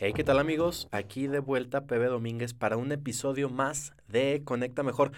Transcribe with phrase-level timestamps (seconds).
[0.00, 0.86] Hey, ¿qué tal amigos?
[0.92, 5.10] Aquí de vuelta Pepe Domínguez para un episodio más de Conecta Mejor.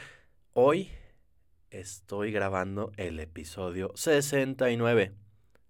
[0.55, 0.91] Hoy
[1.69, 5.13] estoy grabando el episodio 69.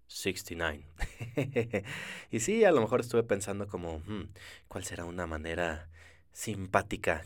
[0.07, 0.87] 69.
[2.31, 4.29] y sí, a lo mejor estuve pensando como, hmm,
[4.69, 5.89] ¿cuál será una manera
[6.31, 7.21] simpática,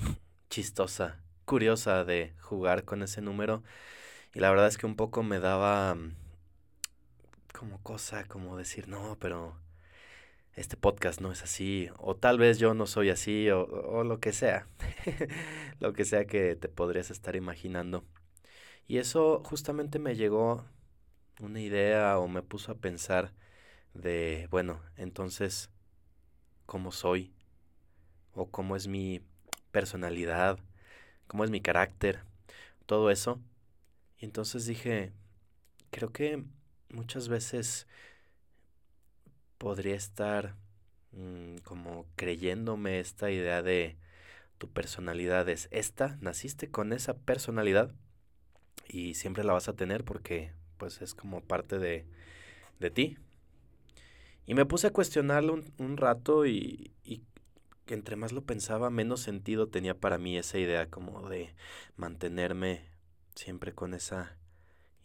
[0.49, 3.61] chistosa, curiosa de jugar con ese número?
[4.33, 6.15] Y la verdad es que un poco me daba mm,
[7.53, 9.63] como cosa, como decir, no, pero
[10.55, 14.19] este podcast no es así, o tal vez yo no soy así, o, o lo
[14.19, 14.67] que sea,
[15.79, 18.03] lo que sea que te podrías estar imaginando.
[18.87, 20.65] Y eso justamente me llegó
[21.39, 23.33] una idea o me puso a pensar
[23.93, 25.69] de, bueno, entonces,
[26.65, 27.33] ¿cómo soy?
[28.33, 29.21] ¿O cómo es mi
[29.71, 30.59] personalidad?
[31.27, 32.21] ¿Cómo es mi carácter?
[32.85, 33.41] Todo eso.
[34.19, 35.11] Y entonces dije,
[35.91, 36.43] creo que
[36.89, 37.87] muchas veces
[39.57, 40.55] podría estar
[41.11, 43.97] mm, como creyéndome esta idea de
[44.57, 47.91] tu personalidad es esta, naciste con esa personalidad
[48.87, 52.05] y siempre la vas a tener porque pues es como parte de,
[52.79, 53.17] de ti.
[54.45, 57.23] Y me puse a cuestionarlo un, rato y, y
[57.87, 61.55] entre más lo pensaba, menos sentido tenía para mí esa idea como de
[61.97, 62.85] mantenerme
[63.33, 64.37] siempre con esa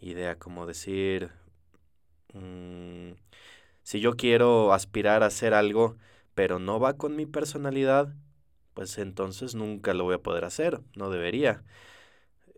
[0.00, 1.30] idea, como decir,
[2.34, 3.12] mmm,
[3.90, 5.96] si yo quiero aspirar a hacer algo,
[6.36, 8.14] pero no va con mi personalidad,
[8.72, 11.64] pues entonces nunca lo voy a poder hacer, no debería.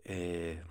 [0.03, 0.61] Eh,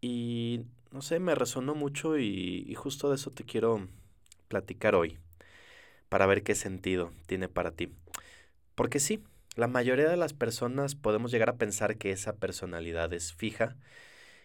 [0.00, 0.62] y
[0.92, 3.86] no sé, me resonó mucho y, y justo de eso te quiero
[4.48, 5.18] platicar hoy,
[6.08, 7.92] para ver qué sentido tiene para ti.
[8.74, 9.22] Porque sí,
[9.56, 13.76] la mayoría de las personas podemos llegar a pensar que esa personalidad es fija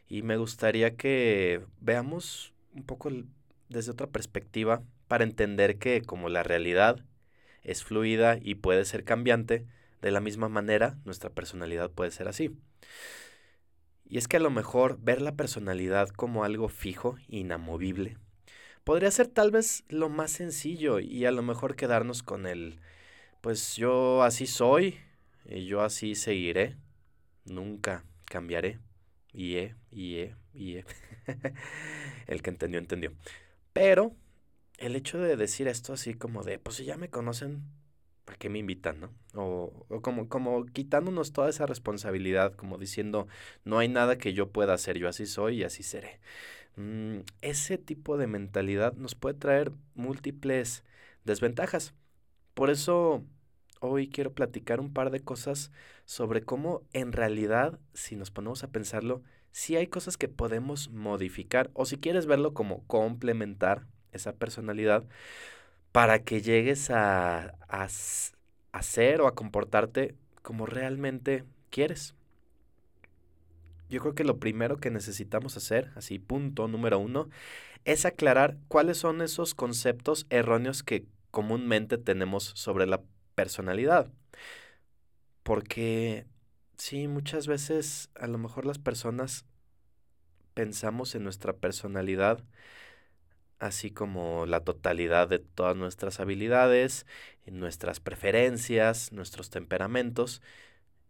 [0.09, 3.09] y me gustaría que veamos un poco
[3.69, 7.03] desde otra perspectiva para entender que como la realidad
[7.63, 9.65] es fluida y puede ser cambiante,
[10.01, 12.51] de la misma manera nuestra personalidad puede ser así.
[14.05, 18.17] Y es que a lo mejor ver la personalidad como algo fijo, inamovible,
[18.83, 22.79] podría ser tal vez lo más sencillo y a lo mejor quedarnos con el,
[23.41, 24.99] pues yo así soy
[25.45, 26.77] y yo así seguiré,
[27.45, 28.79] nunca cambiaré.
[29.33, 30.85] Y, e, y, e, y, e.
[32.27, 33.13] el que entendió, entendió.
[33.73, 34.15] Pero
[34.77, 37.63] el hecho de decir esto así como de, pues si ya me conocen,
[38.25, 39.09] ¿para qué me invitan, no?
[39.35, 43.27] O, o, como, como quitándonos toda esa responsabilidad, como diciendo,
[43.65, 46.19] no hay nada que yo pueda hacer, yo así soy y así seré.
[46.75, 50.83] Mm, ese tipo de mentalidad nos puede traer múltiples
[51.25, 51.93] desventajas.
[52.53, 53.23] Por eso
[53.79, 55.71] hoy quiero platicar un par de cosas
[56.05, 61.69] sobre cómo en realidad, si nos ponemos a pensarlo, sí hay cosas que podemos modificar
[61.73, 65.05] o si quieres verlo como complementar esa personalidad
[65.93, 67.87] para que llegues a, a,
[68.71, 72.15] a ser o a comportarte como realmente quieres.
[73.89, 77.29] Yo creo que lo primero que necesitamos hacer, así punto número uno,
[77.85, 83.01] es aclarar cuáles son esos conceptos erróneos que comúnmente tenemos sobre la
[83.35, 84.11] personalidad.
[85.43, 86.25] Porque
[86.77, 89.45] Sí, muchas veces a lo mejor las personas
[90.55, 92.43] pensamos en nuestra personalidad
[93.59, 97.05] así como la totalidad de todas nuestras habilidades,
[97.45, 100.41] nuestras preferencias, nuestros temperamentos,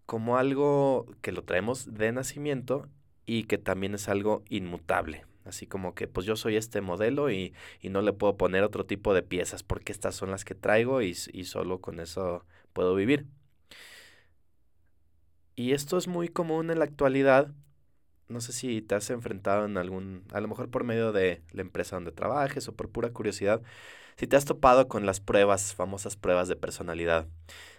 [0.05, 2.89] como algo que lo traemos de nacimiento
[3.25, 5.25] y que también es algo inmutable.
[5.45, 8.85] Así como que pues yo soy este modelo y, y no le puedo poner otro
[8.85, 12.95] tipo de piezas porque estas son las que traigo y, y solo con eso puedo
[12.95, 13.27] vivir.
[15.55, 17.51] Y esto es muy común en la actualidad.
[18.27, 21.61] No sé si te has enfrentado en algún, a lo mejor por medio de la
[21.61, 23.61] empresa donde trabajes o por pura curiosidad,
[24.15, 27.27] si te has topado con las pruebas, famosas pruebas de personalidad.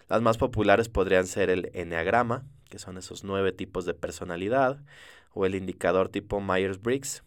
[0.08, 4.80] Las más populares podrían ser el enneagrama, que son esos nueve tipos de personalidad,
[5.32, 7.22] o el indicador tipo Myers-Briggs,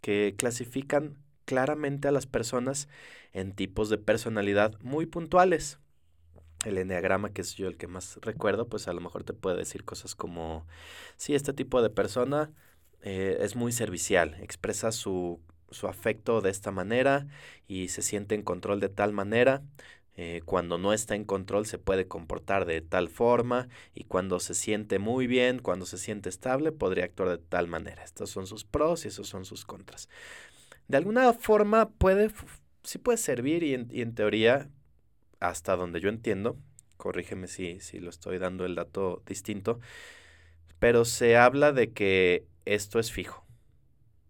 [0.00, 2.88] que clasifican claramente a las personas
[3.32, 5.78] en tipos de personalidad muy puntuales
[6.64, 9.56] el enneagrama, que es yo el que más recuerdo, pues a lo mejor te puede
[9.56, 10.66] decir cosas como,
[11.16, 12.50] sí, este tipo de persona
[13.02, 15.40] eh, es muy servicial, expresa su,
[15.70, 17.26] su, afecto de esta manera
[17.68, 19.62] y se siente en control de tal manera,
[20.20, 24.54] eh, cuando no está en control se puede comportar de tal forma y cuando se
[24.54, 28.02] siente muy bien, cuando se siente estable, podría actuar de tal manera.
[28.02, 30.08] Estos son sus pros y esos son sus contras.
[30.88, 32.32] De alguna forma puede,
[32.82, 34.68] sí puede servir y en, teoría,
[35.40, 36.56] hasta donde yo entiendo,
[36.96, 39.80] corrígeme si, si lo estoy dando el dato distinto,
[40.78, 43.44] pero se habla de que esto es fijo.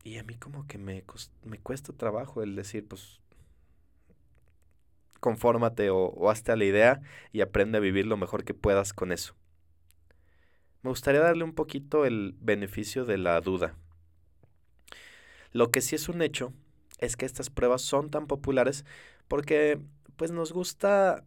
[0.04, 1.04] Y a mí como que me,
[1.44, 3.20] me cuesta trabajo el decir, pues
[5.20, 7.00] confórmate o, hazte a la idea
[7.32, 9.34] y aprende a vivir lo mejor que puedas con eso.
[10.82, 13.74] Me gustaría darle un poquito el beneficio de la duda.
[15.52, 16.52] Lo que sí es un hecho
[16.98, 18.84] es que estas pruebas son tan populares
[19.26, 19.80] porque
[20.18, 21.24] pues nos gusta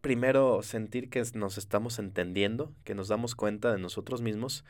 [0.00, 4.64] primero sentir que nos estamos entendiendo, que nos damos cuenta de nosotros mismos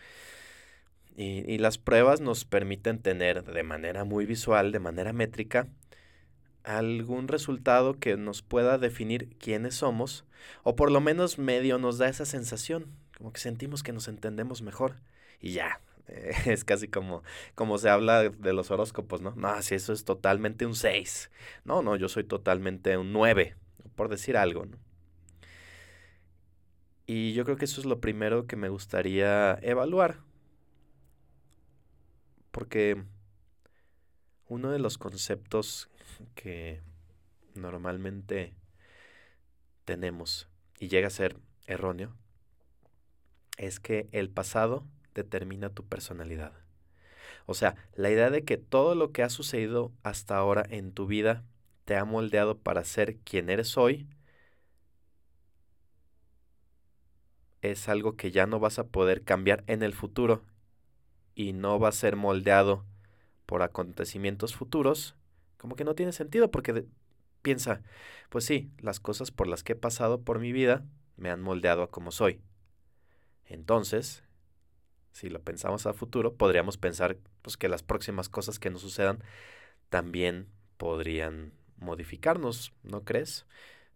[1.17, 5.67] y, las pruebas nos permiten tener de manera muy visual, de manera métrica,
[6.62, 10.25] algún resultado que nos pueda definir quiénes somos,
[10.62, 12.87] o por lo menos medio nos da esa sensación,
[13.17, 15.00] como que sentimos que nos entendemos mejor.
[15.40, 15.81] Y ya,
[16.46, 17.22] es casi como,
[17.55, 19.34] como se habla de los horóscopos, ¿no?
[19.37, 21.31] No, si eso es totalmente un 6.
[21.64, 23.56] No, no, yo soy totalmente un 9,
[23.94, 24.78] por decir algo, ¿no?
[27.06, 30.20] Y yo creo que eso es lo primero que me gustaría evaluar.
[32.50, 33.02] Porque
[34.46, 35.88] uno de los conceptos
[36.34, 36.82] que
[37.54, 38.54] normalmente
[39.84, 42.14] tenemos y llega a ser erróneo
[43.56, 44.84] es que el pasado
[45.18, 46.52] determina tu personalidad.
[47.46, 51.06] O sea, la idea de que todo lo que ha sucedido hasta ahora en tu
[51.06, 51.44] vida
[51.84, 54.06] te ha moldeado para ser quien eres hoy
[57.62, 60.42] es algo que ya no vas a poder cambiar en el futuro
[61.34, 62.84] y no va a ser moldeado
[63.46, 65.16] por acontecimientos futuros,
[65.56, 66.84] como que no tiene sentido porque
[67.42, 67.82] piensa,
[68.28, 70.84] pues sí, las cosas por las que he pasado por mi vida
[71.16, 72.42] me han moldeado a como soy.
[73.46, 74.22] Entonces,
[75.18, 79.22] si lo pensamos a futuro, podríamos pensar pues, que las próximas cosas que nos sucedan
[79.88, 83.46] también podrían modificarnos, ¿no crees?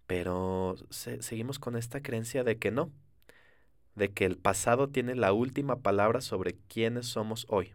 [0.06, 2.92] Pero seguimos con esta creencia de que no,
[3.94, 7.74] de que el pasado tiene la última palabra sobre quiénes somos hoy.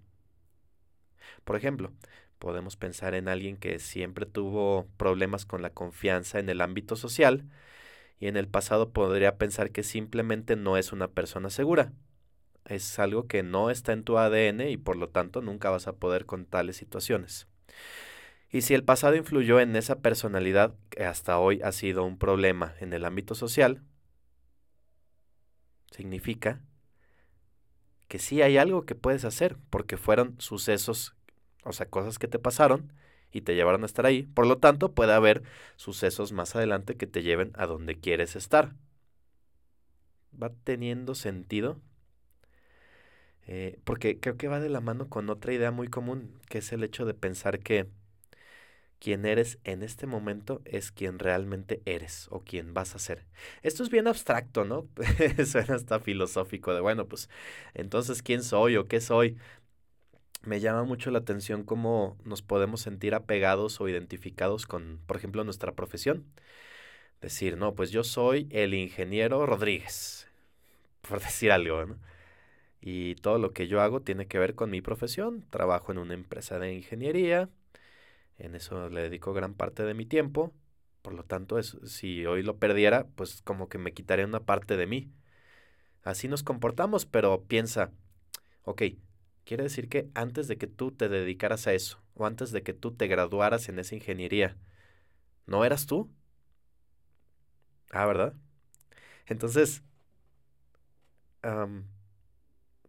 [1.43, 1.91] Por ejemplo,
[2.39, 7.45] Podemos pensar en alguien que siempre tuvo problemas con la confianza en el ámbito social
[8.19, 11.93] y en el pasado podría pensar que simplemente no es una persona segura.
[12.67, 15.93] Es algo que no está en tu ADN y por lo tanto nunca vas a
[15.95, 17.47] poder con tales situaciones.
[18.49, 22.75] Y si el pasado influyó en esa personalidad que hasta hoy ha sido un problema
[22.79, 23.83] en el ámbito social,
[25.91, 26.61] significa
[28.07, 31.17] que sí hay algo que puedes hacer porque fueron sucesos
[31.67, 32.93] o sea, cosas que te pasaron
[33.31, 34.23] y te llevaron a estar ahí.
[34.23, 35.43] Por lo tanto, puede haber
[35.75, 38.73] sucesos más adelante que te lleven a donde quieres estar.
[40.41, 41.81] ¿Va teniendo sentido?
[43.47, 46.71] Eh, porque creo que va de la mano con otra idea muy común, que es
[46.73, 47.87] el hecho de pensar que
[48.99, 53.25] quien eres en este momento es quien realmente eres o quien vas a ser.
[53.61, 54.87] Esto es bien abstracto, ¿no?
[55.45, 57.29] Suena hasta filosófico de, bueno, pues
[57.75, 59.37] entonces, ¿quién soy o qué soy?
[60.43, 65.43] me llama mucho la atención cómo nos podemos sentir apegados o identificados con, por ejemplo,
[65.43, 66.25] nuestra profesión.
[67.21, 70.27] Decir, no, pues yo soy el ingeniero Rodríguez,
[71.07, 71.97] por decir algo, ¿no?
[72.81, 75.45] Y todo lo que yo hago tiene que ver con mi profesión.
[75.49, 77.49] Trabajo en una empresa de ingeniería,
[78.37, 80.53] en eso le dedico gran parte de mi tiempo.
[81.01, 84.87] Por lo tanto, si hoy lo perdiera, pues como que me quitaría una parte de
[84.87, 85.11] mí.
[86.03, 87.91] Así nos comportamos, pero piensa,
[88.63, 88.83] ok,
[89.47, 92.73] Quiere decir que antes de que tú te dedicaras a eso, o antes de que
[92.73, 94.57] tú te graduaras en esa ingeniería,
[95.47, 96.09] ¿no eras tú?
[97.91, 98.33] Ah, ¿verdad?
[99.27, 99.83] Entonces,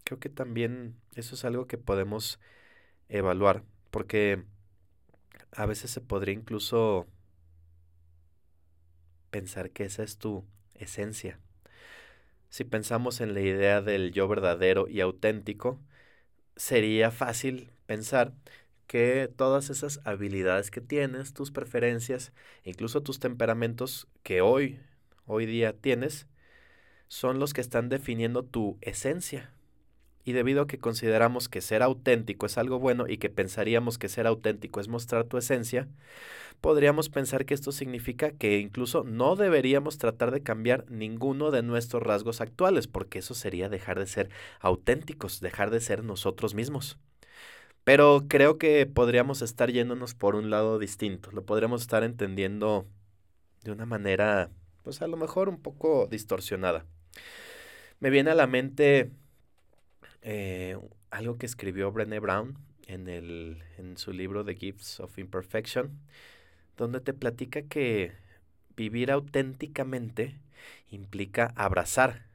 [0.08, 2.40] creo que también eso es algo que podemos
[3.10, 4.42] evaluar, porque
[5.52, 7.06] a veces se podría incluso
[9.30, 11.38] pensar que esa es tu esencia.
[12.48, 15.78] Si pensamos en la idea del yo verdadero y auténtico,
[16.56, 18.32] sería fácil pensar
[18.86, 22.32] que todas esas habilidades que tienes, tus preferencias,
[22.64, 24.80] incluso tus temperamentos que hoy,
[25.26, 26.26] hoy día tienes,
[27.08, 29.52] son los que están definiendo tu esencia.
[30.28, 34.10] Y debido a que consideramos que ser auténtico es algo bueno y que pensaríamos que
[34.10, 35.88] ser auténtico es mostrar tu esencia,
[36.60, 42.02] podríamos pensar que esto significa que incluso no deberíamos tratar de cambiar ninguno de nuestros
[42.02, 44.28] rasgos actuales, porque eso sería dejar de ser
[44.60, 46.98] auténticos, dejar de ser nosotros mismos.
[47.84, 52.86] Pero creo que podríamos estar yéndonos por un lado distinto, lo podríamos estar entendiendo
[53.64, 54.50] de una manera,
[54.82, 56.84] pues a lo mejor un poco distorsionada.
[57.98, 59.10] Me viene a la mente
[60.22, 60.78] eh,
[61.10, 65.98] algo que escribió Brené Brown en, el, en su libro The Gifts of Imperfection,
[66.76, 68.12] donde te platica que
[68.76, 70.38] vivir auténticamente
[70.90, 72.26] implica abrazar,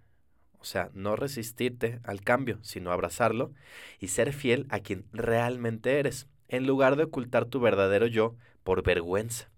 [0.60, 3.54] o sea, no resistirte al cambio, sino abrazarlo
[4.00, 8.84] y ser fiel a quien realmente eres, en lugar de ocultar tu verdadero yo por
[8.84, 9.50] vergüenza.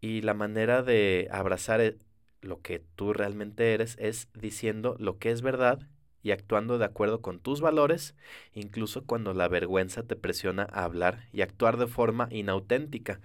[0.00, 1.96] Y la manera de abrazar eh,
[2.40, 5.80] lo que tú realmente eres es diciendo lo que es verdad
[6.22, 8.14] y actuando de acuerdo con tus valores,
[8.54, 13.20] incluso cuando la vergüenza te presiona a hablar y actuar de forma inauténtica.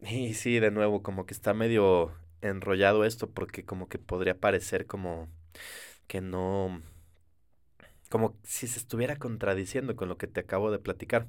[0.00, 4.86] Y sí, de nuevo, como que está medio enrollado esto, porque como que podría parecer
[4.86, 5.28] como
[6.06, 6.82] que no,
[8.10, 11.26] como si se estuviera contradiciendo con lo que te acabo de platicar.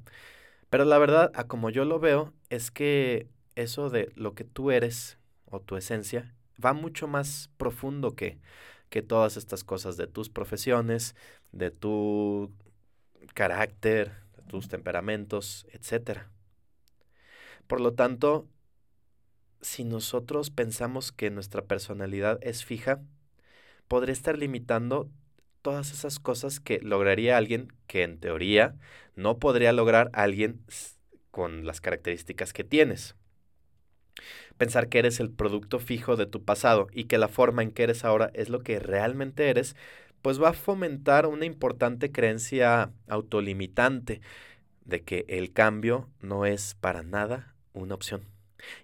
[0.70, 4.70] Pero la verdad, a como yo lo veo, es que eso de lo que tú
[4.70, 8.38] eres o tu esencia va mucho más profundo que,
[8.88, 11.14] que todas estas cosas de tus profesiones,
[11.52, 12.52] de tu
[13.34, 16.20] carácter, de tus temperamentos, etc.
[17.66, 18.46] Por lo tanto,
[19.60, 23.00] si nosotros pensamos que nuestra personalidad es fija,
[23.88, 25.10] podría estar limitando
[25.62, 28.76] todas esas cosas que lograría alguien que en teoría
[29.16, 30.60] no podría lograr alguien
[31.32, 33.16] con las características que tienes.
[34.58, 37.82] Pensar que eres el producto fijo de tu pasado y que la forma en que
[37.82, 39.76] eres ahora es lo que realmente eres,
[40.22, 44.20] pues va a fomentar una importante creencia autolimitante
[44.84, 48.22] de que el cambio no es para nada una opción.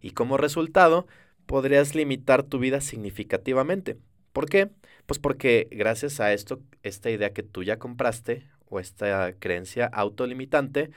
[0.00, 1.06] Y como resultado,
[1.46, 3.96] podrías limitar tu vida significativamente.
[4.32, 4.70] ¿Por qué?
[5.06, 10.90] Pues porque gracias a esto, esta idea que tú ya compraste o esta creencia autolimitante,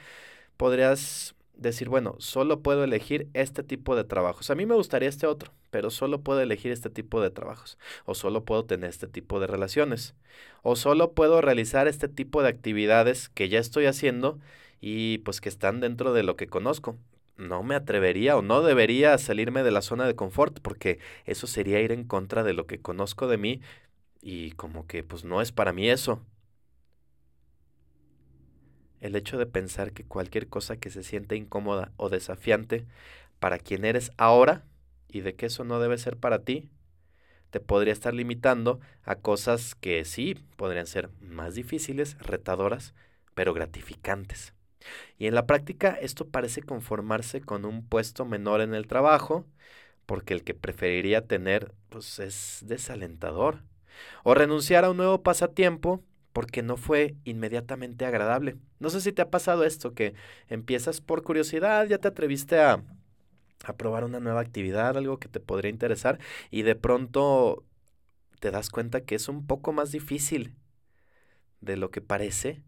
[0.56, 4.50] podrías decir, bueno, solo puedo elegir este tipo de trabajos.
[4.50, 7.78] A mí me gustaría este otro, pero solo puedo elegir este tipo de trabajos.
[8.04, 10.14] O solo puedo tener este tipo de relaciones.
[10.62, 14.38] O solo puedo realizar este tipo de actividades que ya estoy haciendo
[14.80, 16.96] y pues que están dentro de lo que conozco
[17.36, 21.80] no me atrevería o no debería salirme de la zona de confort porque eso sería
[21.80, 23.60] ir en contra de lo que conozco de mí
[24.22, 26.20] y como que pues no es para mí eso.
[29.00, 32.86] El hecho de pensar que cualquier cosa que se siente incómoda o desafiante
[33.38, 34.64] para quien eres ahora
[35.08, 36.70] y de que eso no debe ser para ti,
[37.50, 42.94] te podría estar limitando a cosas que sí podrían ser más difíciles, retadoras,
[43.34, 44.52] pero gratificantes.
[45.18, 49.46] Y en la práctica esto parece conformarse con un puesto menor en el trabajo,
[50.06, 53.62] porque el que preferiría tener pues es desalentador.
[54.24, 56.02] O renunciar a un nuevo pasatiempo
[56.36, 58.58] porque no fue inmediatamente agradable.
[58.78, 60.12] No sé si te ha pasado esto, que
[60.48, 62.84] empiezas por curiosidad, ya te atreviste a,
[63.64, 66.18] a probar una nueva actividad, algo que te podría interesar,
[66.50, 67.64] y de pronto
[68.38, 70.54] te das cuenta que es un poco más difícil
[71.62, 72.62] de lo que parece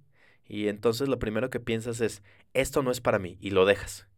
[0.46, 2.22] y entonces lo primero que piensas es,
[2.54, 4.08] esto no es para mí, y lo dejas.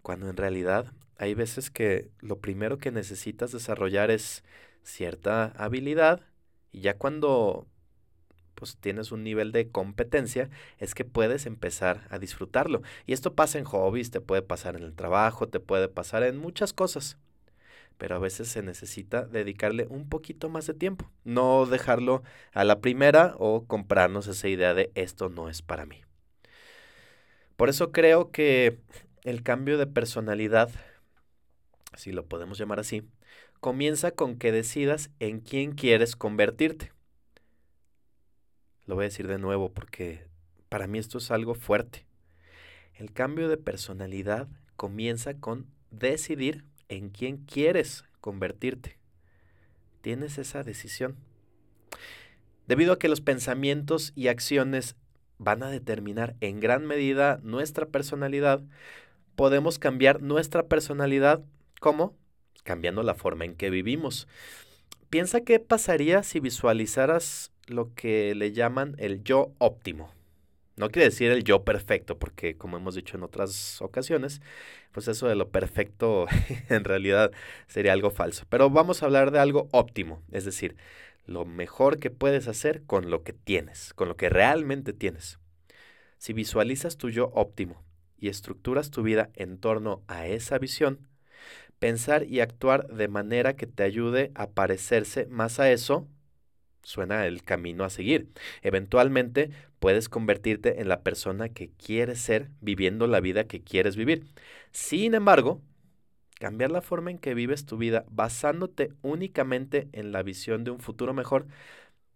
[0.00, 4.44] Cuando en realidad hay veces que lo primero que necesitas desarrollar es
[4.82, 6.22] cierta habilidad,
[6.72, 7.66] y ya cuando
[8.58, 12.82] pues tienes un nivel de competencia, es que puedes empezar a disfrutarlo.
[13.06, 16.38] Y esto pasa en hobbies, te puede pasar en el trabajo, te puede pasar en
[16.38, 17.18] muchas cosas
[17.98, 22.22] pero a veces se necesita dedicarle un poquito más de tiempo, no dejarlo
[22.52, 26.02] a la primera o comprarnos esa idea de esto no es para mí.
[27.56, 28.78] Por eso creo que
[29.24, 30.70] el cambio de personalidad,
[31.96, 33.02] si lo podemos llamar así,
[33.58, 36.92] comienza con que decidas en quién quieres convertirte.
[38.88, 40.24] Lo voy a decir de nuevo porque
[40.70, 42.06] para mí esto es algo fuerte.
[42.94, 48.96] El cambio de personalidad comienza con decidir en quién quieres convertirte.
[50.00, 51.16] Tienes esa decisión.
[52.66, 54.96] Debido a que los pensamientos y acciones
[55.36, 58.62] van a determinar en gran medida nuestra personalidad,
[59.36, 61.44] podemos cambiar nuestra personalidad
[61.78, 62.16] ¿cómo?
[62.64, 64.28] Cambiando la forma en que vivimos.
[65.10, 70.12] Piensa qué pasaría si visualizaras lo que le llaman el yo óptimo.
[70.76, 74.40] No quiere decir el yo perfecto, porque como hemos dicho en otras ocasiones,
[74.92, 76.26] pues eso de lo perfecto
[76.68, 77.32] en realidad
[77.66, 78.44] sería algo falso.
[78.48, 80.76] Pero vamos a hablar de algo óptimo, es decir,
[81.26, 85.38] lo mejor que puedes hacer con lo que tienes, con lo que realmente tienes.
[86.16, 87.84] Si visualizas tu yo óptimo
[88.16, 91.08] y estructuras tu vida en torno a esa visión,
[91.78, 96.08] pensar y actuar de manera que te ayude a parecerse más a eso
[96.88, 98.30] suena el camino a seguir.
[98.62, 104.24] Eventualmente puedes convertirte en la persona que quieres ser viviendo la vida que quieres vivir.
[104.72, 105.60] Sin embargo,
[106.40, 110.80] cambiar la forma en que vives tu vida basándote únicamente en la visión de un
[110.80, 111.46] futuro mejor,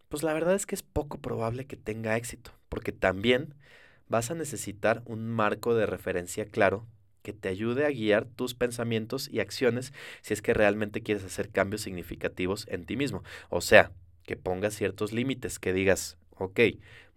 [0.09, 3.53] pues la verdad es que es poco probable que tenga éxito, porque también
[4.07, 6.87] vas a necesitar un marco de referencia claro
[7.21, 11.49] que te ayude a guiar tus pensamientos y acciones si es que realmente quieres hacer
[11.49, 13.23] cambios significativos en ti mismo.
[13.49, 13.91] O sea,
[14.25, 16.59] que pongas ciertos límites, que digas, ok,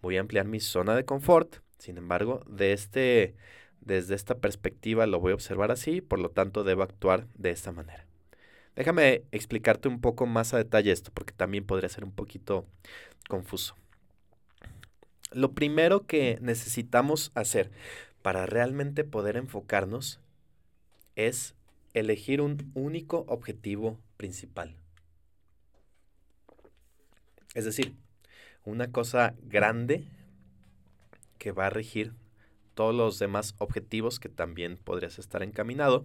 [0.02, 3.34] voy a ampliar mi zona de confort, sin embargo, de este,
[3.80, 7.72] desde esta perspectiva lo voy a observar así, por lo tanto debo actuar de esta
[7.72, 8.06] manera.
[8.74, 12.66] Déjame explicarte un poco más a detalle esto, porque también podría ser un poquito
[13.28, 13.74] confuso.
[15.32, 17.70] Lo primero que necesitamos hacer
[18.22, 20.20] para realmente poder enfocarnos
[21.14, 21.54] es
[21.94, 24.76] elegir un único objetivo principal.
[27.56, 27.94] Es decir,
[28.66, 30.04] una cosa grande
[31.38, 32.12] que va a regir
[32.74, 36.04] todos los demás objetivos que también podrías estar encaminado,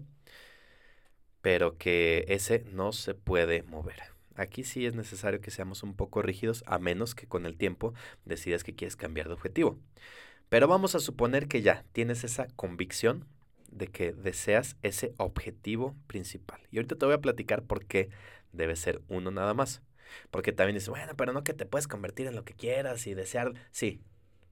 [1.41, 3.99] pero que ese no se puede mover.
[4.35, 7.93] Aquí sí es necesario que seamos un poco rígidos, a menos que con el tiempo
[8.23, 9.77] decidas que quieres cambiar de objetivo.
[10.47, 13.27] Pero vamos a suponer que ya tienes esa convicción
[13.69, 16.61] de que deseas ese objetivo principal.
[16.71, 18.09] Y ahorita te voy a platicar por qué
[18.53, 19.81] debe ser uno nada más.
[20.29, 23.13] Porque también dices, bueno, pero no que te puedes convertir en lo que quieras y
[23.13, 23.53] desear.
[23.71, 24.01] Sí,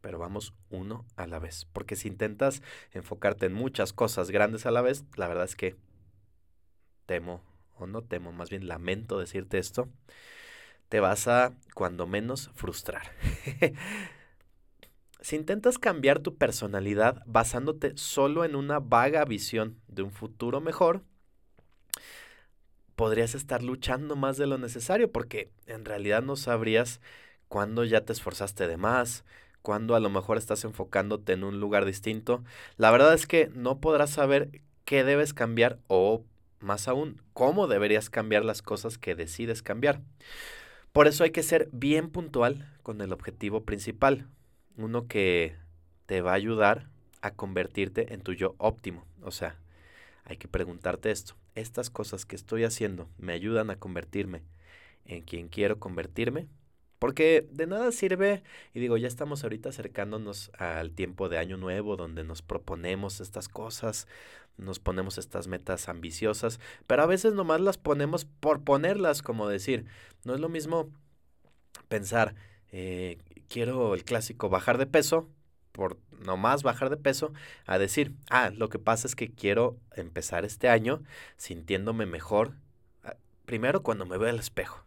[0.01, 1.68] pero vamos uno a la vez.
[1.74, 2.62] Porque si intentas
[2.92, 5.75] enfocarte en muchas cosas grandes a la vez, la verdad es que
[7.06, 7.42] temo,
[7.75, 9.89] o no temo, más bien lamento decirte esto,
[10.89, 13.12] te vas a, cuando menos, frustrar.
[15.22, 21.04] si intentas cambiar tu personalidad basándote solo en una vaga visión de un futuro mejor,
[23.00, 27.00] podrías estar luchando más de lo necesario porque en realidad no sabrías
[27.48, 29.24] cuándo ya te esforzaste de más,
[29.62, 32.44] cuándo a lo mejor estás enfocándote en un lugar distinto.
[32.75, 34.50] La verdad es que no podrás saber
[34.84, 36.25] qué debes cambiar o,
[36.60, 40.01] más aún, cómo deberías cambiar las cosas que decides cambiar.
[40.91, 44.27] Por eso hay que ser bien puntual con el objetivo principal,
[44.75, 45.55] uno que
[46.05, 46.90] te va a ayudar
[47.22, 49.05] a convertirte en tu yo óptimo.
[49.22, 49.55] O sea,
[50.29, 54.44] hay que preguntarte esto estas cosas que estoy haciendo me ayudan a convertirme
[55.05, 56.48] en quien quiero convertirme.
[57.00, 61.96] Porque de nada sirve, y digo, ya estamos ahorita acercándonos al tiempo de año nuevo
[61.96, 64.05] donde nos proponemos estas cosas,
[64.57, 69.85] nos ponemos estas metas ambiciosas, pero a veces nomás las ponemos por ponerlas, como decir,
[70.25, 70.89] no es lo mismo
[71.87, 72.35] pensar,
[72.74, 75.29] eh, quiero el clásico bajar de peso,
[75.79, 77.31] por nomás bajar de peso
[77.65, 81.01] a decir, ah, lo que pasa es que quiero empezar este año
[81.37, 82.51] sintiéndome mejor,
[83.05, 83.15] ah,
[83.46, 84.83] primero cuando me veo al espejo,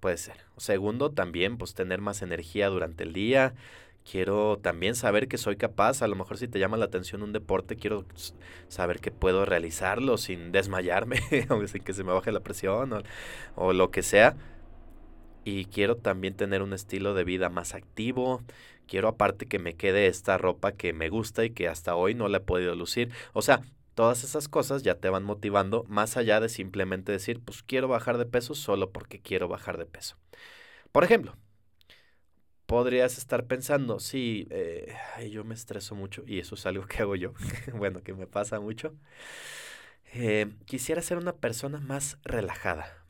[0.00, 0.36] puede ser.
[0.58, 3.54] Segundo, también pues tener más energía durante el día.
[4.04, 7.32] Quiero también saber que soy capaz, a lo mejor si te llama la atención un
[7.32, 8.04] deporte, quiero
[8.68, 13.02] saber que puedo realizarlo sin desmayarme o sin que se me baje la presión
[13.54, 14.36] o lo que sea.
[15.48, 18.42] Y quiero también tener un estilo de vida más activo,
[18.86, 22.28] quiero aparte que me quede esta ropa que me gusta y que hasta hoy no
[22.28, 23.10] la he podido lucir.
[23.32, 23.62] O sea,
[23.94, 28.18] todas esas cosas ya te van motivando más allá de simplemente decir, pues quiero bajar
[28.18, 30.18] de peso solo porque quiero bajar de peso.
[30.92, 31.34] Por ejemplo,
[32.66, 34.94] podrías estar pensando, sí, eh,
[35.30, 37.32] yo me estreso mucho y eso es algo que hago yo,
[37.74, 38.94] bueno, que me pasa mucho.
[40.12, 43.06] Eh, quisiera ser una persona más relajada.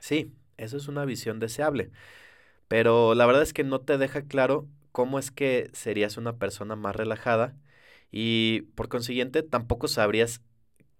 [0.00, 1.90] Sí, eso es una visión deseable,
[2.68, 6.76] pero la verdad es que no te deja claro cómo es que serías una persona
[6.76, 7.56] más relajada
[8.10, 10.40] y por consiguiente tampoco sabrías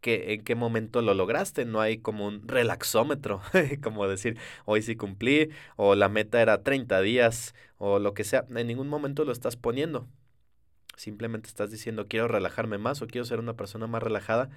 [0.04, 1.64] que, en qué momento lo lograste.
[1.64, 3.40] No hay como un relaxómetro,
[3.82, 8.46] como decir, hoy sí cumplí o la meta era 30 días o lo que sea.
[8.54, 10.08] En ningún momento lo estás poniendo.
[10.96, 14.50] Simplemente estás diciendo, quiero relajarme más o quiero ser una persona más relajada.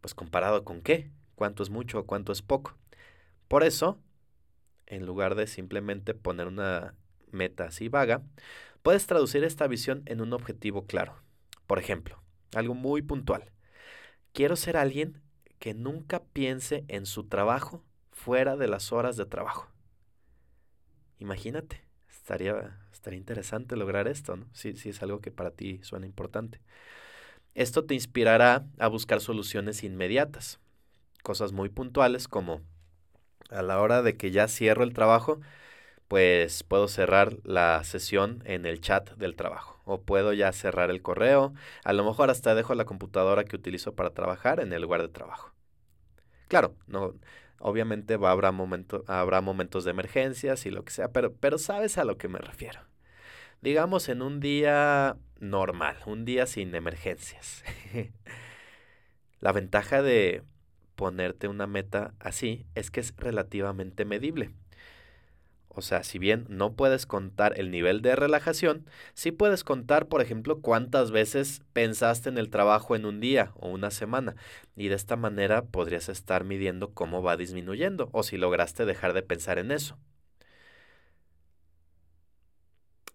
[0.00, 2.76] Pues comparado con qué, cuánto es mucho o cuánto es poco.
[3.48, 3.98] Por eso,
[4.88, 6.94] en lugar de simplemente poner una
[7.30, 8.22] meta así vaga,
[8.82, 11.20] Puedes traducir esta visión en un objetivo claro.
[11.66, 12.22] Por ejemplo,
[12.54, 13.52] algo muy puntual.
[14.32, 15.20] Quiero ser alguien
[15.58, 19.68] que nunca piense en su trabajo fuera de las horas de trabajo.
[21.18, 24.46] Imagínate, estaría, estaría interesante lograr esto, ¿no?
[24.52, 26.60] Si, si es algo que para ti suena importante.
[27.54, 30.60] Esto te inspirará a buscar soluciones inmediatas,
[31.24, 32.62] cosas muy puntuales como
[33.50, 35.40] a la hora de que ya cierro el trabajo,
[36.08, 41.02] pues puedo cerrar la sesión en el chat del trabajo o puedo ya cerrar el
[41.02, 41.54] correo.
[41.84, 45.08] A lo mejor hasta dejo la computadora que utilizo para trabajar en el lugar de
[45.08, 45.52] trabajo.
[46.48, 47.14] Claro, no,
[47.58, 48.52] obviamente va, habrá,
[49.06, 52.38] habrá momentos de emergencias y lo que sea, pero, pero sabes a lo que me
[52.38, 52.80] refiero.
[53.62, 57.64] Digamos en un día normal, un día sin emergencias.
[59.40, 60.42] la ventaja de
[60.98, 64.50] ponerte una meta así es que es relativamente medible.
[65.68, 68.84] O sea, si bien no puedes contar el nivel de relajación,
[69.14, 73.68] sí puedes contar, por ejemplo, cuántas veces pensaste en el trabajo en un día o
[73.68, 74.34] una semana.
[74.74, 79.22] Y de esta manera podrías estar midiendo cómo va disminuyendo o si lograste dejar de
[79.22, 79.96] pensar en eso.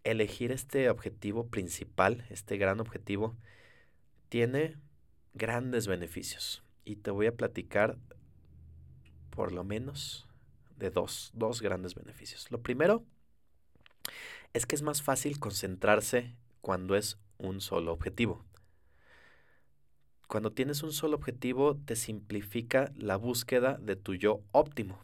[0.05, 3.35] Elegir este objetivo principal, este gran objetivo,
[4.29, 4.77] tiene
[5.33, 6.63] grandes beneficios.
[6.85, 7.97] Y te voy a platicar
[9.29, 10.27] por lo menos
[10.77, 12.51] de dos, dos grandes beneficios.
[12.51, 13.03] Lo primero
[14.53, 18.45] es que es más fácil concentrarse cuando es un solo objetivo.
[20.27, 25.03] Cuando tienes un solo objetivo te simplifica la búsqueda de tu yo óptimo,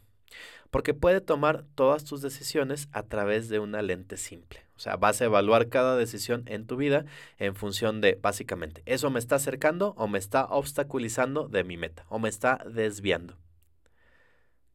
[0.70, 4.60] porque puede tomar todas tus decisiones a través de una lente simple.
[4.76, 7.04] O sea, vas a evaluar cada decisión en tu vida
[7.38, 12.06] en función de, básicamente, ¿eso me está acercando o me está obstaculizando de mi meta
[12.08, 13.36] o me está desviando?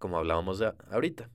[0.05, 1.29] como hablábamos de ahorita.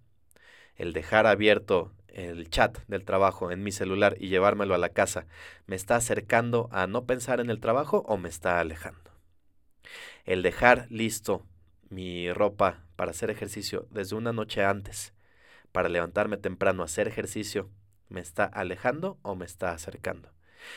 [0.76, 5.26] El dejar abierto el chat del trabajo en mi celular y llevármelo a la casa,
[5.66, 9.11] ¿me está acercando a no pensar en el trabajo o me está alejando?
[10.24, 11.44] El dejar listo
[11.88, 15.15] mi ropa para hacer ejercicio desde una noche antes,
[15.73, 17.71] para levantarme temprano a hacer ejercicio,
[18.11, 20.29] ¿me está alejando o me está acercando?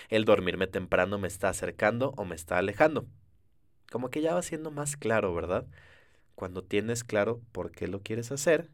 [0.07, 3.07] El dormirme temprano me está acercando o me está alejando.
[3.91, 5.67] Como que ya va siendo más claro, ¿verdad?
[6.35, 8.69] Cuando tienes claro por qué lo quieres hacer,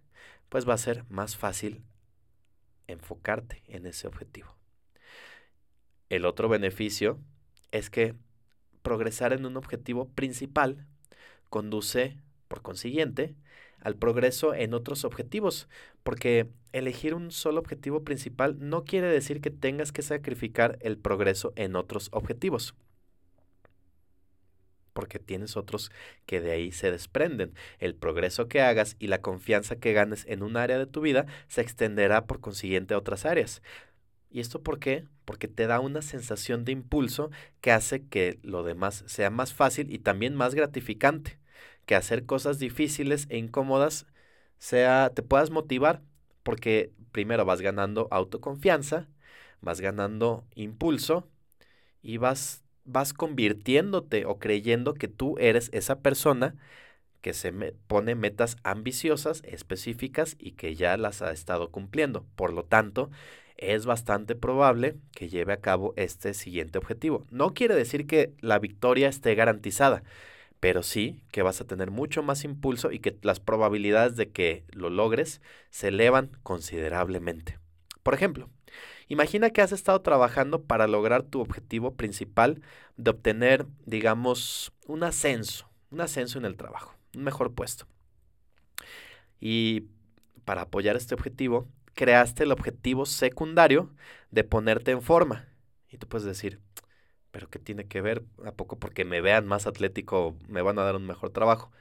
[0.50, 1.82] pues va a ser más fácil
[2.86, 4.56] enfocarte en ese objetivo.
[6.10, 7.20] El otro beneficio
[7.72, 8.14] es que
[8.84, 10.86] progresar en un objetivo principal
[11.50, 13.36] conduce, por consiguiente,
[13.80, 15.70] al progreso en otros objetivos,
[16.04, 21.54] porque elegir un solo objetivo principal no quiere decir que tengas que sacrificar el progreso
[21.56, 22.76] en otros objetivos
[25.00, 25.92] porque tienes otros
[26.26, 27.54] que de ahí se desprenden.
[27.80, 31.26] El progreso que hagas y la confianza que ganes en un área de tu vida
[31.48, 33.62] se extenderá por consiguiente a otras áreas.
[34.30, 35.06] ¿Y esto por qué?
[35.24, 37.32] Porque te da una sensación de impulso
[37.62, 41.40] que hace que lo demás sea más fácil y también más gratificante.
[41.90, 44.06] Que hacer cosas difíciles e incómodas
[44.60, 46.04] sea, te puedas motivar,
[46.44, 49.08] porque primero vas ganando autoconfianza,
[49.60, 51.28] vas ganando impulso
[52.04, 56.58] y vas vas convirtiéndote o creyendo que tú eres esa persona
[57.22, 57.52] que se
[57.88, 62.24] pone metas ambiciosas, específicas y que ya las ha estado cumpliendo.
[62.36, 63.10] Por lo tanto,
[63.58, 67.26] es bastante probable que lleve a cabo este siguiente objetivo.
[67.32, 70.04] No quiere decir que la victoria esté garantizada,
[70.60, 74.66] pero sí que vas a tener mucho más impulso y que las probabilidades de que
[74.72, 77.60] lo logres se elevan considerablemente.
[78.04, 78.50] Por ejemplo,
[79.10, 82.62] Imagina que has estado trabajando para lograr tu objetivo principal
[82.96, 87.88] de obtener, digamos, un ascenso, un ascenso en el trabajo, un mejor puesto.
[89.40, 89.86] Y
[90.46, 93.90] para apoyar este objetivo, creaste el objetivo secundario
[94.30, 95.48] de ponerte en forma.
[95.90, 96.60] Y tú puedes decir,
[97.32, 98.24] pero ¿qué tiene que ver?
[98.46, 101.72] ¿A poco porque me vean más atlético me van a dar un mejor trabajo?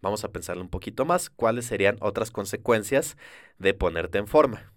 [0.00, 1.30] Vamos a pensarlo un poquito más.
[1.30, 3.16] ¿Cuáles serían otras consecuencias
[3.58, 4.72] de ponerte en forma?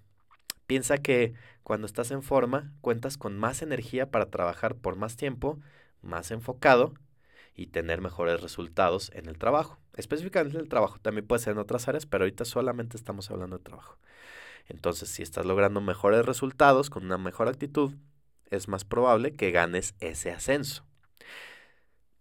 [0.68, 5.60] Piensa que cuando estás en forma, cuentas con más energía para trabajar por más tiempo,
[6.02, 6.94] más enfocado
[7.56, 9.80] y tener mejores resultados en el trabajo.
[9.96, 13.58] Específicamente en el trabajo, también puede ser en otras áreas, pero ahorita solamente estamos hablando
[13.58, 13.98] de trabajo.
[14.68, 17.94] Entonces, si estás logrando mejores resultados con una mejor actitud,
[18.56, 20.86] es más probable que ganes ese ascenso.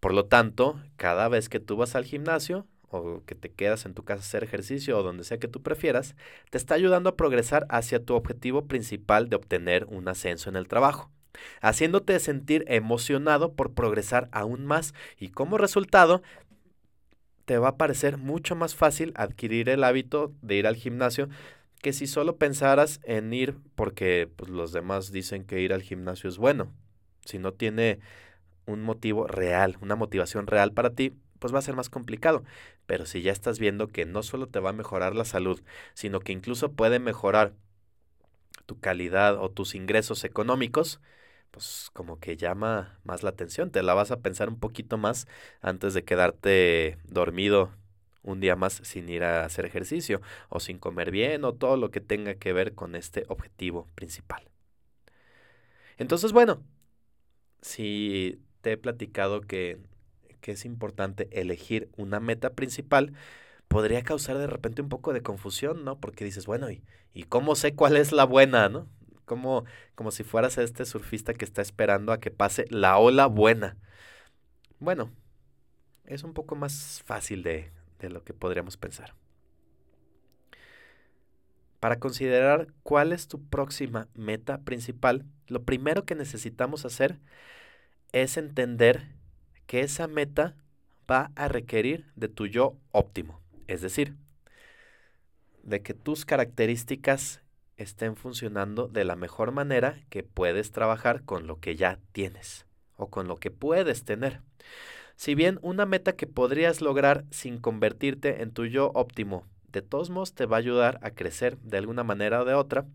[0.00, 3.94] Por lo tanto, cada vez que tú vas al gimnasio, o que te quedas en
[3.94, 6.14] tu casa a hacer ejercicio o donde sea que tú prefieras,
[6.50, 10.68] te está ayudando a progresar hacia tu objetivo principal de obtener un ascenso en el
[10.68, 11.10] trabajo,
[11.60, 16.22] haciéndote sentir emocionado por progresar aún más y como resultado
[17.44, 21.28] te va a parecer mucho más fácil adquirir el hábito de ir al gimnasio
[21.84, 26.30] que si solo pensaras en ir porque pues, los demás dicen que ir al gimnasio
[26.30, 26.72] es bueno.
[27.26, 28.00] Si no tiene
[28.64, 32.42] un motivo real, una motivación real para ti, pues va a ser más complicado.
[32.86, 35.60] Pero si ya estás viendo que no solo te va a mejorar la salud,
[35.92, 37.52] sino que incluso puede mejorar
[38.64, 41.02] tu calidad o tus ingresos económicos,
[41.50, 45.28] pues como que llama más la atención, te la vas a pensar un poquito más
[45.60, 47.72] antes de quedarte dormido
[48.24, 51.90] un día más sin ir a hacer ejercicio o sin comer bien o todo lo
[51.90, 54.50] que tenga que ver con este objetivo principal.
[55.96, 56.64] Entonces, bueno,
[57.62, 59.78] si te he platicado que
[60.44, 63.14] que es importante elegir una meta principal,
[63.66, 65.98] podría causar de repente un poco de confusión, ¿no?
[65.98, 66.84] Porque dices, bueno, ¿y,
[67.14, 68.86] y cómo sé cuál es la buena, ¿no?
[69.24, 73.78] Como, como si fueras este surfista que está esperando a que pase la ola buena.
[74.80, 75.10] Bueno,
[76.04, 79.14] es un poco más fácil de, de lo que podríamos pensar.
[81.80, 87.18] Para considerar cuál es tu próxima meta principal, lo primero que necesitamos hacer
[88.12, 89.08] es entender
[89.66, 90.56] que esa meta
[91.10, 94.16] va a requerir de tu yo óptimo, es decir,
[95.62, 97.42] de que tus características
[97.76, 103.10] estén funcionando de la mejor manera que puedes trabajar con lo que ya tienes o
[103.10, 104.40] con lo que puedes tener.
[105.16, 110.08] Si bien una meta que podrías lograr sin convertirte en tu yo óptimo, de todos
[110.08, 112.86] modos te va a ayudar a crecer de alguna manera o de otra,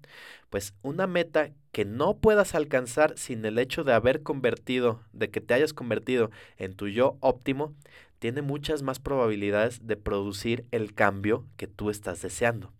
[0.49, 5.41] pues una meta que no puedas alcanzar sin el hecho de haber convertido, de que
[5.41, 7.75] te hayas convertido en tu yo óptimo,
[8.19, 12.73] tiene muchas más probabilidades de producir el cambio que tú estás deseando.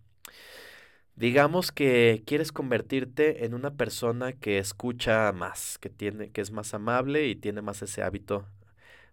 [1.16, 6.72] Digamos que quieres convertirte en una persona que escucha más, que tiene que es más
[6.72, 8.46] amable y tiene más ese hábito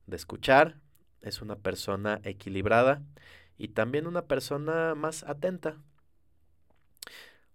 [0.08, 0.80] de escuchar,
[1.22, 3.04] es una persona equilibrada
[3.58, 5.78] y también una persona más atenta.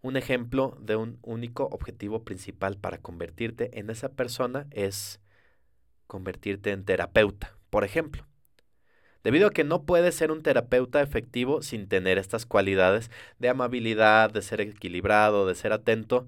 [0.02, 5.20] Un ejemplo de un único objetivo principal para convertirte en esa persona es
[6.06, 8.26] convertirte en terapeuta, por ejemplo.
[9.22, 14.32] Debido a que no puedes ser un terapeuta efectivo sin tener estas cualidades de amabilidad,
[14.32, 16.26] de ser equilibrado, de ser atento,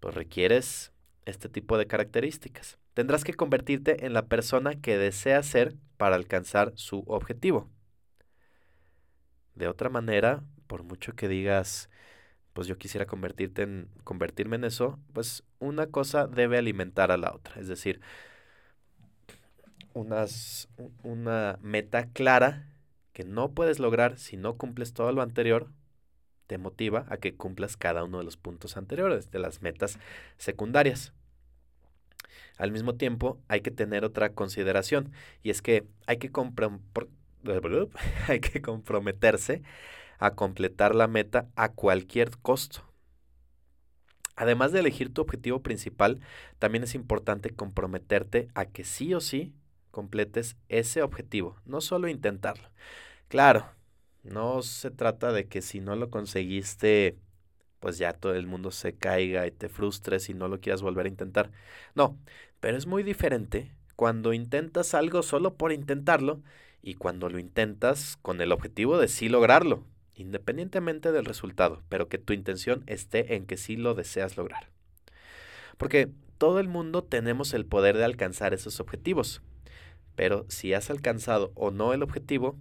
[0.00, 0.92] pues requieres
[1.24, 2.78] este tipo de características.
[2.94, 7.68] Tendrás que convertirte en la persona que deseas ser para alcanzar su objetivo.
[9.54, 11.90] De otra manera, por mucho que digas,
[12.52, 17.32] pues yo quisiera convertirte en, convertirme en eso, pues una cosa debe alimentar a la
[17.34, 17.60] otra.
[17.60, 18.00] Es decir,
[19.92, 20.68] unas,
[21.02, 22.68] una meta clara
[23.12, 25.70] que no puedes lograr si no cumples todo lo anterior,
[26.46, 29.98] te motiva a que cumplas cada uno de los puntos anteriores, de las metas
[30.36, 31.12] secundarias.
[32.56, 35.12] Al mismo tiempo, hay que tener otra consideración,
[35.42, 36.30] y es que hay que,
[38.62, 39.62] comprometerse
[40.18, 42.82] a completar la meta a cualquier costo.
[44.36, 46.20] Además de elegir tu objetivo principal,
[46.58, 49.54] también es importante comprometerte a que sí o sí
[49.90, 52.70] completes ese objetivo, no solo intentarlo.
[53.28, 53.66] Claro,
[54.24, 57.16] no se trata de que si no lo conseguiste,
[57.84, 61.04] pues ya todo el mundo se caiga y te frustres y no lo quieras volver
[61.04, 61.50] a intentar.
[61.94, 62.16] No,
[62.58, 66.40] pero es muy diferente cuando intentas algo solo por intentarlo
[66.80, 72.16] y cuando lo intentas con el objetivo de sí lograrlo, independientemente del resultado, pero que
[72.16, 74.70] tu intención esté en que sí lo deseas lograr.
[75.76, 79.42] Porque todo el mundo tenemos el poder de alcanzar esos objetivos.
[80.16, 82.56] Pero si has alcanzado o no el objetivo,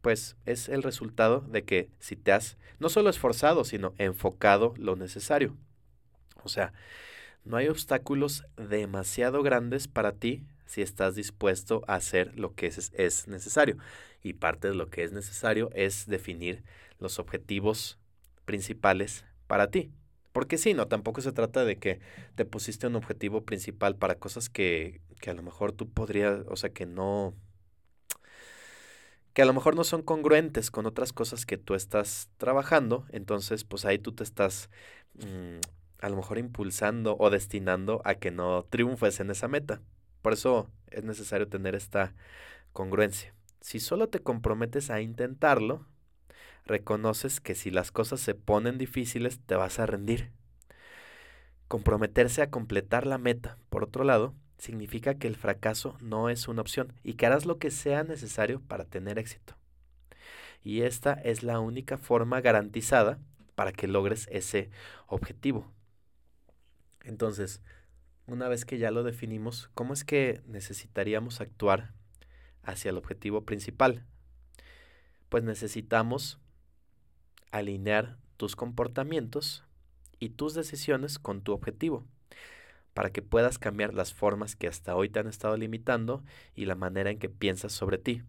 [0.00, 4.96] pues es el resultado de que si te has no solo esforzado, sino enfocado lo
[4.96, 5.56] necesario.
[6.42, 6.72] O sea,
[7.44, 12.92] no hay obstáculos demasiado grandes para ti si estás dispuesto a hacer lo que es,
[12.94, 13.76] es, necesario.
[14.22, 16.62] Y parte de lo que es necesario es definir
[16.98, 17.98] los objetivos
[18.44, 19.90] principales para ti.
[20.32, 21.98] Porque sí, no, tampoco se trata de que
[22.36, 26.56] te pusiste un objetivo principal para cosas que, que a lo mejor tú podrías, o
[26.56, 27.34] sea, que no,
[29.32, 33.64] que a lo mejor no son congruentes con otras cosas que tú estás trabajando, entonces
[33.64, 34.70] pues ahí tú te estás
[35.14, 35.60] mm,
[36.00, 39.80] a lo mejor impulsando o destinando a que no triunfes en esa meta.
[40.22, 42.14] Por eso es necesario tener esta
[42.72, 43.34] congruencia.
[43.60, 45.86] Si solo te comprometes a intentarlo,
[46.64, 50.30] reconoces que si las cosas se ponen difíciles te vas a rendir.
[51.68, 56.60] Comprometerse a completar la meta, por otro lado, significa que el fracaso no es una
[56.60, 59.54] opción y que harás lo que sea necesario para tener éxito.
[60.62, 63.18] Y esta es la única forma garantizada
[63.54, 64.70] para que logres ese
[65.06, 65.66] objetivo.
[67.02, 67.62] Entonces,
[68.26, 71.94] una vez que ya lo definimos, ¿cómo es que necesitaríamos actuar
[72.62, 74.04] hacia el objetivo principal?
[75.30, 76.38] Pues necesitamos
[77.50, 79.64] alinear tus comportamientos
[80.18, 82.04] y tus decisiones con tu objetivo
[82.94, 86.24] para que puedas cambiar las formas que hasta hoy te han estado limitando
[86.54, 88.22] y la manera en que piensas sobre ti.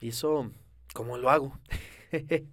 [0.00, 0.50] ¿Y eso
[0.94, 1.58] cómo lo hago?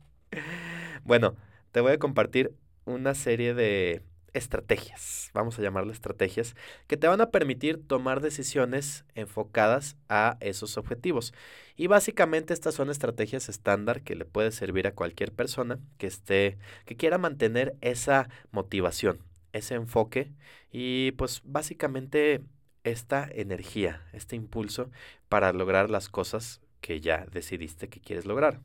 [1.03, 1.36] bueno,
[1.71, 2.53] te voy a compartir
[2.86, 4.03] una serie de
[4.36, 6.55] estrategias, vamos a llamarle estrategias,
[6.88, 11.34] que te van a permitir tomar decisiones enfocadas a esos objetivos.
[11.77, 16.58] Y básicamente estas son estrategias estándar que le puede servir a cualquier persona que esté,
[16.86, 19.19] que quiera mantener esa motivación,
[19.58, 20.34] ese enfoque
[20.72, 22.41] y pues básicamente
[22.84, 24.91] esta energía, este impulso
[25.30, 28.62] para lograr las cosas que ya decidiste que quieres lograr.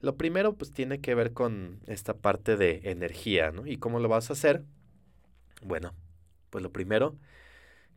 [0.00, 3.66] Lo primero pues tiene que ver con esta parte de energía, ¿no?
[3.66, 4.64] ¿Y cómo lo vas a hacer?
[5.62, 5.94] Bueno,
[6.50, 7.16] pues lo primero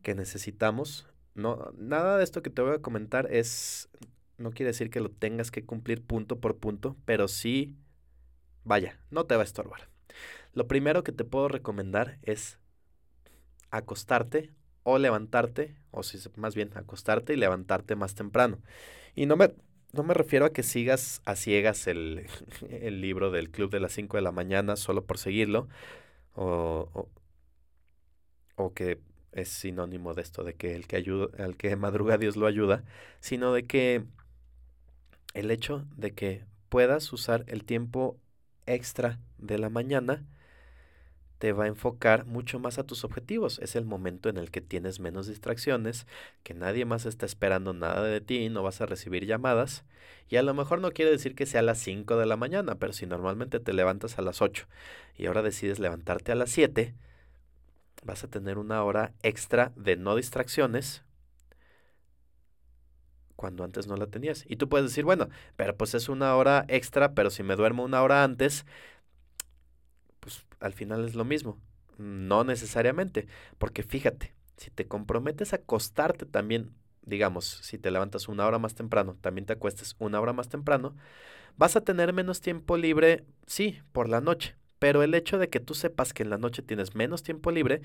[0.02, 3.88] que necesitamos no, nada de esto que te voy a comentar es,
[4.38, 7.76] no quiere decir que lo tengas que cumplir punto por punto, pero sí,
[8.64, 9.91] vaya, no te va a estorbar.
[10.54, 12.58] Lo primero que te puedo recomendar es
[13.70, 14.50] acostarte
[14.82, 18.58] o levantarte, o si más bien acostarte y levantarte más temprano.
[19.14, 19.54] Y no me,
[19.92, 22.26] no me refiero a que sigas a ciegas el,
[22.70, 25.68] el libro del club de las 5 de la mañana solo por seguirlo,
[26.34, 27.08] o, o,
[28.56, 29.00] o que
[29.32, 32.84] es sinónimo de esto, de que el que ayuda, al que madruga Dios lo ayuda,
[33.20, 34.04] sino de que
[35.34, 38.18] el hecho de que puedas usar el tiempo
[38.66, 40.24] extra de la mañana
[41.42, 43.58] te va a enfocar mucho más a tus objetivos.
[43.58, 46.06] Es el momento en el que tienes menos distracciones,
[46.44, 49.84] que nadie más está esperando nada de ti, no vas a recibir llamadas.
[50.28, 52.76] Y a lo mejor no quiere decir que sea a las 5 de la mañana,
[52.76, 54.68] pero si normalmente te levantas a las 8
[55.16, 56.94] y ahora decides levantarte a las 7,
[58.04, 61.02] vas a tener una hora extra de no distracciones
[63.34, 64.44] cuando antes no la tenías.
[64.46, 67.82] Y tú puedes decir, bueno, pero pues es una hora extra, pero si me duermo
[67.82, 68.64] una hora antes,
[70.62, 71.58] al final es lo mismo.
[71.98, 73.26] No necesariamente,
[73.58, 76.70] porque fíjate, si te comprometes a acostarte también,
[77.02, 80.94] digamos, si te levantas una hora más temprano, también te acuestes una hora más temprano,
[81.56, 85.60] vas a tener menos tiempo libre, sí, por la noche, pero el hecho de que
[85.60, 87.82] tú sepas que en la noche tienes menos tiempo libre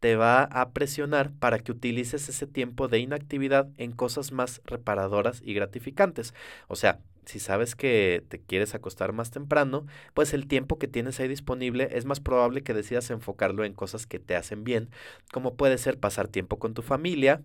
[0.00, 5.42] te va a presionar para que utilices ese tiempo de inactividad en cosas más reparadoras
[5.44, 6.34] y gratificantes.
[6.68, 11.20] O sea, si sabes que te quieres acostar más temprano, pues el tiempo que tienes
[11.20, 14.88] ahí disponible es más probable que decidas enfocarlo en cosas que te hacen bien,
[15.30, 17.42] como puede ser pasar tiempo con tu familia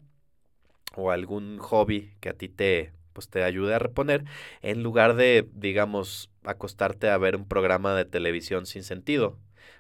[0.96, 4.26] o algún hobby que a ti te pues te ayude a reponer
[4.62, 9.38] en lugar de digamos acostarte a ver un programa de televisión sin sentido,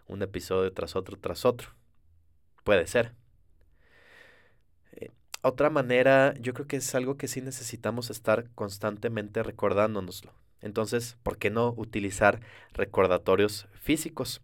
[0.07, 1.69] un episodio tras otro tras otro.
[2.63, 3.13] Puede ser.
[5.45, 10.31] Otra manera, yo creo que es algo que sí necesitamos estar constantemente recordándonoslo.
[10.61, 12.39] Entonces, ¿por qué no utilizar
[12.71, 14.41] recordatorios físicos?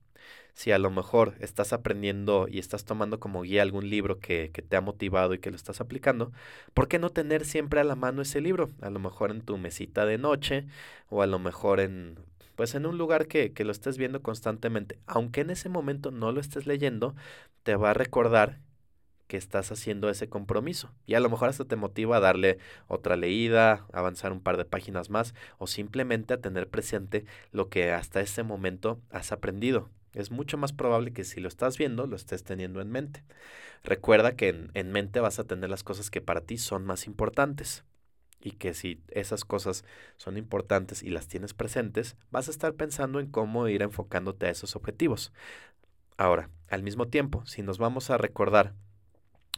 [0.53, 4.61] Si a lo mejor estás aprendiendo y estás tomando como guía algún libro que, que,
[4.61, 6.33] te ha motivado y que lo estás aplicando,
[6.73, 8.69] ¿por qué no tener siempre a la mano ese libro?
[8.81, 10.67] A lo mejor en tu mesita de noche
[11.07, 12.19] o a lo mejor en
[12.57, 14.99] pues en un lugar que, que lo estés viendo constantemente.
[15.07, 17.15] Aunque en ese momento no lo estés leyendo,
[17.63, 18.59] te va a recordar
[19.29, 20.91] que estás haciendo ese compromiso.
[21.05, 24.65] Y a lo mejor hasta te motiva a darle otra leída, avanzar un par de
[24.65, 29.87] páginas más o simplemente a tener presente lo que hasta ese momento has aprendido.
[30.13, 33.23] Es mucho más probable que si lo estás viendo, lo estés teniendo en mente.
[33.83, 37.05] Recuerda que en, en mente vas a tener las cosas que para ti son más
[37.05, 37.85] importantes
[38.41, 39.85] y que si esas cosas
[40.17, 44.49] son importantes y las tienes presentes, vas a estar pensando en cómo ir enfocándote a
[44.49, 45.31] esos objetivos.
[46.17, 48.73] Ahora, al mismo tiempo, si nos vamos a recordar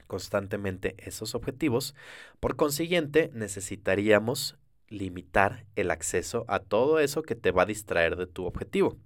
[0.08, 1.96] constantemente esos objetivos.
[2.40, 4.58] Por consiguiente, necesitaríamos
[4.90, 8.98] limitar el acceso a todo eso que te va a distraer de tu objetivo.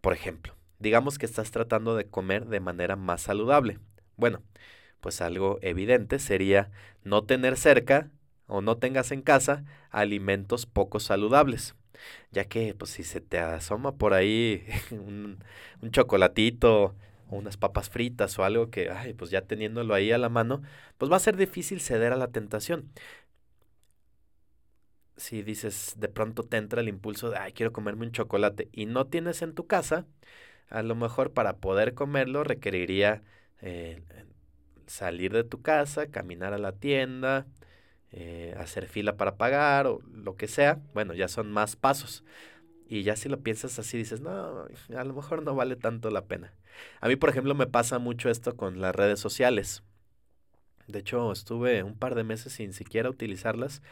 [0.00, 3.78] Por ejemplo, digamos que estás tratando de comer de manera más saludable.
[4.16, 4.42] Bueno,
[5.00, 6.70] pues algo evidente sería
[7.04, 8.10] no tener cerca
[8.46, 11.74] o no tengas en casa alimentos poco saludables,
[12.32, 15.38] ya que pues si se te asoma por ahí un,
[15.80, 16.94] un chocolatito
[17.36, 20.62] unas papas fritas o algo que, ay, pues ya teniéndolo ahí a la mano,
[20.98, 22.92] pues va a ser difícil ceder a la tentación.
[25.16, 28.86] Si dices, de pronto te entra el impulso de, ay, quiero comerme un chocolate y
[28.86, 30.06] no tienes en tu casa,
[30.70, 33.22] a lo mejor para poder comerlo requeriría
[33.60, 34.02] eh,
[34.86, 37.46] salir de tu casa, caminar a la tienda,
[38.12, 40.80] eh, hacer fila para pagar o lo que sea.
[40.94, 42.24] Bueno, ya son más pasos.
[42.88, 44.66] Y ya si lo piensas así, dices, no,
[44.96, 46.54] a lo mejor no vale tanto la pena.
[47.00, 49.82] A mí, por ejemplo, me pasa mucho esto con las redes sociales.
[50.86, 53.82] De hecho, estuve un par de meses sin siquiera utilizarlas.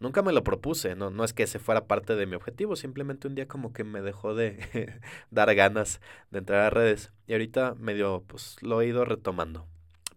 [0.00, 3.28] Nunca me lo propuse, no, no es que ese fuera parte de mi objetivo, simplemente
[3.28, 5.00] un día como que me dejó de
[5.30, 6.00] dar ganas
[6.30, 7.12] de entrar a redes.
[7.26, 9.66] Y ahorita medio, pues lo he ido retomando.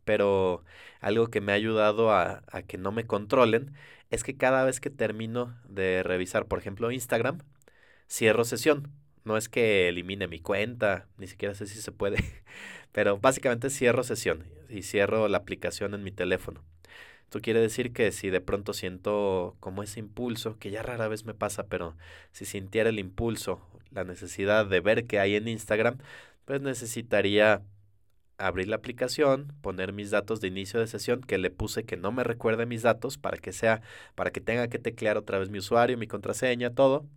[0.06, 0.64] Pero
[1.02, 3.74] algo que me ha ayudado a, a que no me controlen
[4.10, 7.40] es que cada vez que termino de revisar, por ejemplo, Instagram,
[8.10, 8.92] cierro sesión.
[9.26, 12.18] No es que elimine mi cuenta, ni siquiera sé si se puede,
[12.92, 16.64] pero básicamente cierro sesión y cierro la aplicación en mi teléfono.
[17.24, 21.26] Esto quiere decir que si de pronto siento como ese impulso, que ya rara vez
[21.26, 21.96] me pasa, pero
[22.32, 23.60] si sintiera el impulso,
[23.92, 25.98] la necesidad de ver qué hay en Instagram,
[26.46, 27.64] pues necesitaría
[28.38, 32.12] abrir la aplicación, poner mis datos de inicio de sesión, que le puse que no
[32.12, 33.82] me recuerde mis datos para que sea,
[34.16, 37.08] para que tenga que teclear otra vez mi usuario, mi contraseña, todo,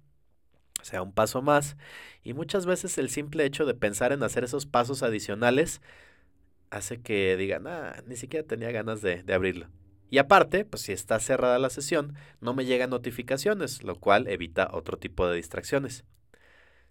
[0.87, 1.77] sea un paso más.
[2.23, 5.81] Y muchas veces el simple hecho de pensar en hacer esos pasos adicionales
[6.71, 9.69] hace que digan, ah, ni siquiera tenía ganas de, de abrirlo.
[10.11, 14.71] Y aparte, pues si está cerrada la sesión, no me llegan notificaciones, lo cual evita
[14.73, 16.05] otro tipo de distracciones.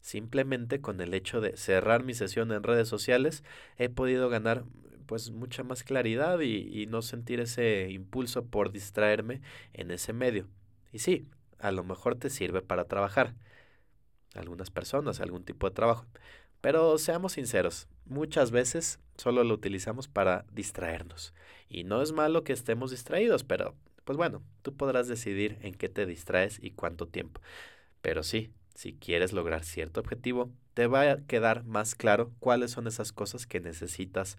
[0.01, 3.43] Simplemente con el hecho de cerrar mi sesión en redes sociales,
[3.77, 4.65] he podido ganar
[5.05, 9.41] pues mucha más claridad y, y no sentir ese impulso por distraerme
[9.73, 10.47] en ese medio.
[10.91, 11.27] Y sí,
[11.59, 13.33] a lo mejor te sirve para trabajar.
[14.35, 16.05] Algunas personas, algún tipo de trabajo.
[16.61, 21.33] Pero seamos sinceros, muchas veces solo lo utilizamos para distraernos.
[21.69, 25.89] Y no es malo que estemos distraídos, pero pues bueno, tú podrás decidir en qué
[25.89, 27.41] te distraes y cuánto tiempo.
[28.01, 32.87] Pero sí, si quieres lograr cierto objetivo, te va a quedar más claro cuáles son
[32.87, 34.37] esas cosas que necesitas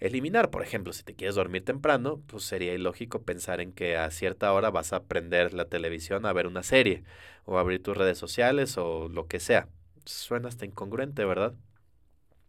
[0.00, 0.50] eliminar.
[0.50, 4.52] Por ejemplo, si te quieres dormir temprano, pues sería ilógico pensar en que a cierta
[4.52, 7.04] hora vas a prender la televisión a ver una serie
[7.44, 9.68] o abrir tus redes sociales o lo que sea.
[10.06, 11.54] Suena hasta incongruente, ¿verdad?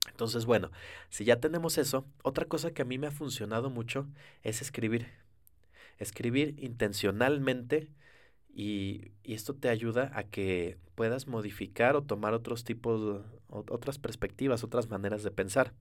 [0.10, 0.72] Entonces, bueno,
[1.10, 4.08] si ya tenemos eso, otra cosa que a mí me ha funcionado mucho
[4.44, 5.08] es escribir.
[6.00, 7.90] Escribir intencionalmente
[8.54, 14.64] y, y, esto te ayuda a que puedas modificar o tomar otros tipos, otras perspectivas,
[14.64, 15.74] otras maneras de pensar.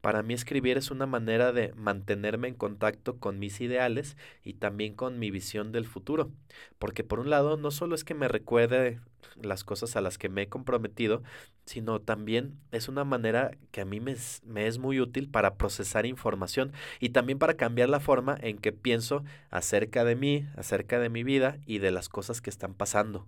[0.00, 4.94] Para mí escribir es una manera de mantenerme en contacto con mis ideales y también
[4.94, 6.30] con mi visión del futuro.
[6.78, 9.00] Porque por un lado, no solo es que me recuerde
[9.34, 11.22] las cosas a las que me he comprometido,
[11.64, 15.56] sino también es una manera que a mí me es, me es muy útil para
[15.56, 20.98] procesar información y también para cambiar la forma en que pienso acerca de mí, acerca
[21.00, 23.26] de mi vida y de las cosas que están pasando.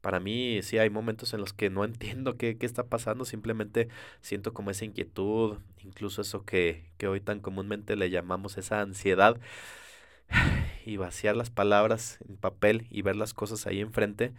[0.00, 3.88] Para mí sí hay momentos en los que no entiendo qué, qué está pasando, simplemente
[4.20, 9.38] siento como esa inquietud, incluso eso que, que hoy tan comúnmente le llamamos esa ansiedad
[10.86, 14.32] y vaciar las palabras en papel y ver las cosas ahí enfrente,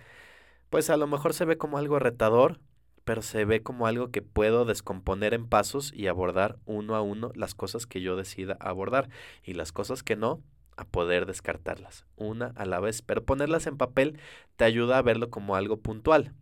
[0.70, 2.60] pues a lo mejor se ve como algo retador,
[3.04, 7.32] pero se ve como algo que puedo descomponer en pasos y abordar uno a uno
[7.36, 9.10] las cosas que yo decida abordar
[9.44, 10.42] y las cosas que no,
[10.80, 14.18] a poder descartarlas, una a la vez, pero ponerlas en papel
[14.56, 16.34] te ayuda a verlo como algo puntual.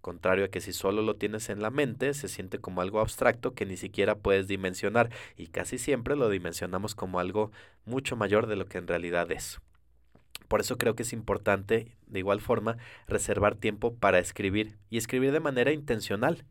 [0.00, 3.54] Contrario a que si solo lo tienes en la mente, se siente como algo abstracto
[3.54, 7.52] que ni siquiera puedes dimensionar y casi siempre lo dimensionamos como algo
[7.84, 9.60] mucho mayor de lo que en realidad es.
[10.50, 12.76] Por eso creo que es importante, de igual forma,
[13.06, 16.44] reservar tiempo para escribir y escribir de manera intencional.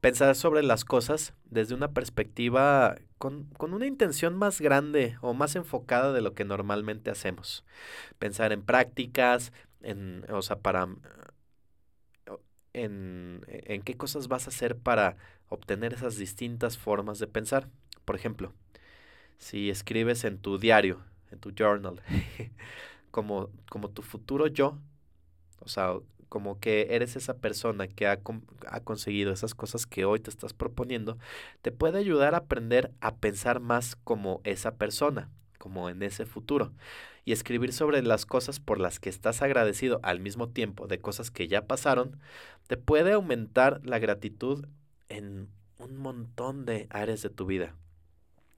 [0.00, 5.54] Pensar sobre las cosas desde una perspectiva con, con, una intención más grande o más
[5.54, 7.64] enfocada de lo que normalmente hacemos.
[8.18, 9.52] Pensar en prácticas,
[9.82, 10.88] en, o sea, para...
[12.72, 15.16] En, en qué cosas vas a hacer para
[15.48, 17.68] obtener esas distintas formas de pensar.
[18.04, 18.52] Por ejemplo,
[19.38, 22.02] si escribes en tu diario, en tu journal,
[23.14, 24.76] como, como tu futuro yo,
[25.60, 25.94] o sea,
[26.28, 28.18] como que eres esa persona que ha,
[28.66, 31.16] ha, conseguido esas cosas que hoy te estás proponiendo,
[31.62, 36.72] te puede ayudar a aprender a pensar más como esa persona, como en ese futuro.
[37.24, 41.30] Y escribir sobre las cosas por las que estás agradecido al mismo tiempo de cosas
[41.30, 42.18] que ya pasaron,
[42.66, 44.66] te puede aumentar la gratitud
[45.08, 45.48] en
[45.78, 47.76] un montón de áreas de tu vida.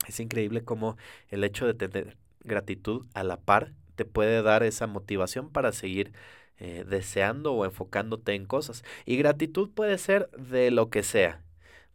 [0.07, 0.97] Es increíble cómo
[1.29, 6.13] el hecho de tener gratitud a la par te puede dar esa motivación para seguir
[6.59, 8.83] eh, deseando o enfocándote en cosas.
[9.05, 11.43] Y gratitud puede ser de lo que sea.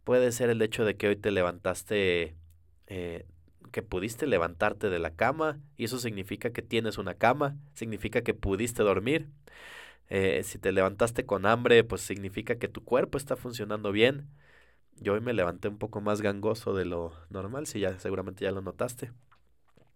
[0.03, 2.35] Puede ser el hecho de que hoy te levantaste,
[2.87, 3.25] eh,
[3.71, 8.33] que pudiste levantarte de la cama, y eso significa que tienes una cama, significa que
[8.33, 9.29] pudiste dormir.
[10.09, 14.29] Eh, si te levantaste con hambre, pues significa que tu cuerpo está funcionando bien.
[14.97, 18.51] Yo hoy me levanté un poco más gangoso de lo normal, si ya seguramente ya
[18.51, 19.11] lo notaste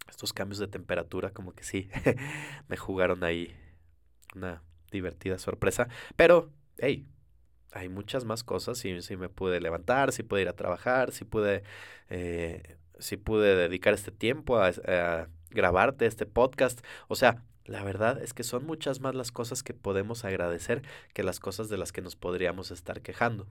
[0.09, 1.89] estos cambios de temperatura como que sí,
[2.67, 3.55] me jugaron ahí
[4.35, 5.87] una divertida sorpresa.
[6.15, 7.07] Pero, hey,
[7.71, 8.77] hay muchas más cosas.
[8.77, 11.63] Si, si me pude levantar, si pude ir a trabajar, si pude,
[12.09, 16.83] eh, si pude dedicar este tiempo a, a grabarte este podcast.
[17.07, 20.83] O sea, la verdad es que son muchas más las cosas que podemos agradecer
[21.13, 23.47] que las cosas de las que nos podríamos estar quejando.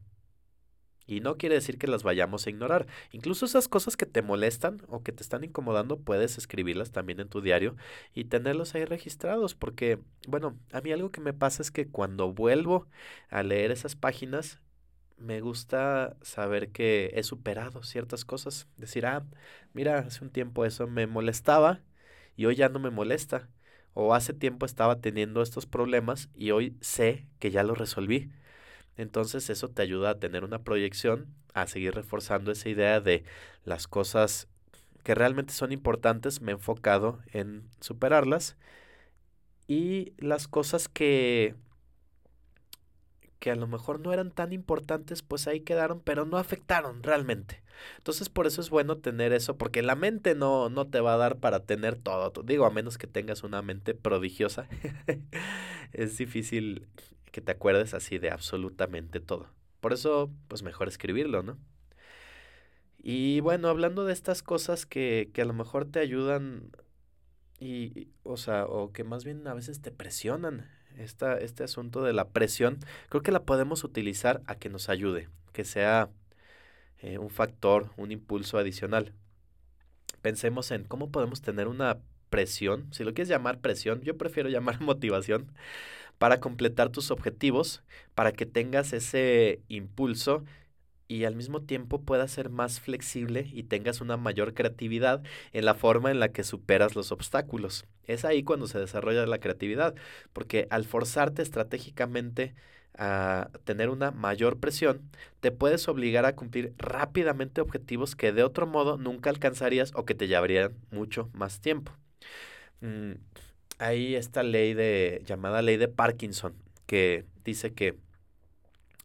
[1.07, 2.87] Y no quiere decir que las vayamos a ignorar.
[3.13, 7.29] Incluso esas cosas que te molestan o que te están incomodando, puedes escribirlas también en
[7.29, 7.77] tu diario
[8.15, 9.55] y tenerlos ahí registrados.
[9.55, 12.89] Porque, bueno, a mí algo que me pasa es que cuando vuelvo
[13.31, 14.61] a leer esas páginas,
[15.19, 18.69] me gusta saber que he superado ciertas cosas.
[18.77, 19.25] Decir, ah,
[19.73, 21.83] mira, hace un tiempo eso me molestaba
[22.37, 23.49] y hoy ya no me molesta.
[23.95, 28.31] O hace tiempo estaba teniendo estos problemas y hoy sé que ya los resolví.
[28.97, 33.25] Entonces eso te ayuda a tener una proyección, a seguir reforzando esa idea de
[33.65, 34.49] las cosas
[35.05, 38.57] que realmente son importantes, me he enfocado en superarlas
[39.69, 41.55] y las cosas que
[43.39, 47.63] que a lo mejor no eran tan importantes, pues ahí quedaron, pero no afectaron realmente.
[47.99, 51.19] Entonces por eso es bueno tener eso, porque la mente no, no te va a
[51.19, 52.33] dar para tener todo.
[52.43, 54.69] Digo, a menos que tengas una mente prodigiosa,
[55.93, 56.87] es difícil
[57.37, 59.51] que te acuerdes así de absolutamente todo.
[59.83, 61.59] Por eso, pues mejor escribirlo, ¿no?
[62.97, 66.71] Y bueno, hablando de estas cosas que, que a lo mejor te ayudan
[67.61, 70.67] y, o sea, o que más bien a veces te presionan
[70.97, 72.79] esta, este asunto de la presión,
[73.11, 76.09] creo que la podemos utilizar a que nos ayude, que sea
[77.01, 79.13] eh, un factor, un impulso adicional.
[80.23, 81.99] Pensemos en cómo podemos tener una
[82.31, 85.53] presión, si lo quieres llamar presión, yo prefiero llamar motivación,
[86.19, 87.83] para completar tus objetivos,
[88.15, 90.45] para que tengas ese impulso
[91.09, 95.75] y al mismo tiempo puedas ser más flexible y tengas una mayor creatividad en la
[95.75, 97.87] forma en la que superas los obstáculos.
[98.05, 99.95] Es ahí cuando se desarrolla la creatividad,
[100.33, 102.55] porque al forzarte estratégicamente
[102.99, 105.03] a tener una mayor presión,
[105.41, 110.15] te puedes obligar a cumplir rápidamente objetivos que de otro modo nunca alcanzarías o que
[110.15, 111.93] te llevarían mucho más tiempo.
[112.81, 113.13] Mm,
[113.79, 116.55] hay esta ley de llamada ley de Parkinson
[116.87, 117.97] que dice que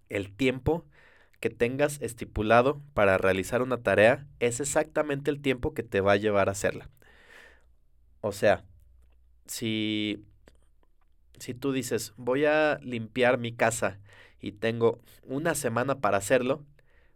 [0.10, 0.86] el tiempo
[1.40, 6.18] que tengas estipulado para realizar una tarea es exactamente el tiempo que te va a
[6.18, 6.90] llevar a hacerla.
[8.22, 8.64] O sea,
[9.48, 10.24] si,
[11.40, 14.00] si tú dices, voy a limpiar mi casa
[14.40, 16.64] y tengo una semana para hacerlo,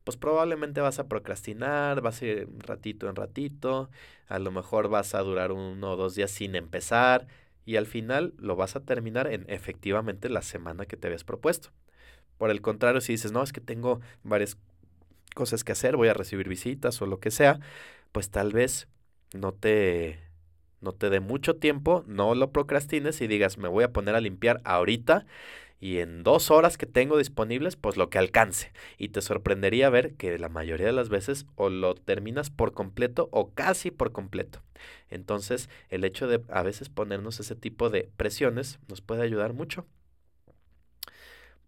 [0.04, 3.90] pues probablemente vas a procrastinar, vas a ir ratito en ratito,
[4.28, 7.28] a lo mejor vas a durar uno o dos días sin empezar
[7.66, 11.70] y al final lo vas a terminar en efectivamente la semana que te habías propuesto.
[12.38, 14.58] Por el contrario, si dices, no, es que tengo varias
[15.36, 17.60] cosas que hacer, voy a recibir visitas o lo que sea,
[18.12, 18.88] pues tal vez
[19.34, 20.20] no te,
[20.82, 24.22] no te dé mucho tiempo, no lo procrastines y digas, me voy a poner a
[24.22, 25.26] limpiar ahorita
[25.80, 28.72] y en dos horas que tengo disponibles, pues lo que alcance.
[28.98, 33.30] Y te sorprendería ver que la mayoría de las veces o lo terminas por completo
[33.32, 34.64] o casi por completo.
[35.10, 39.86] Entonces, el hecho de a veces ponernos ese tipo de presiones nos puede ayudar mucho.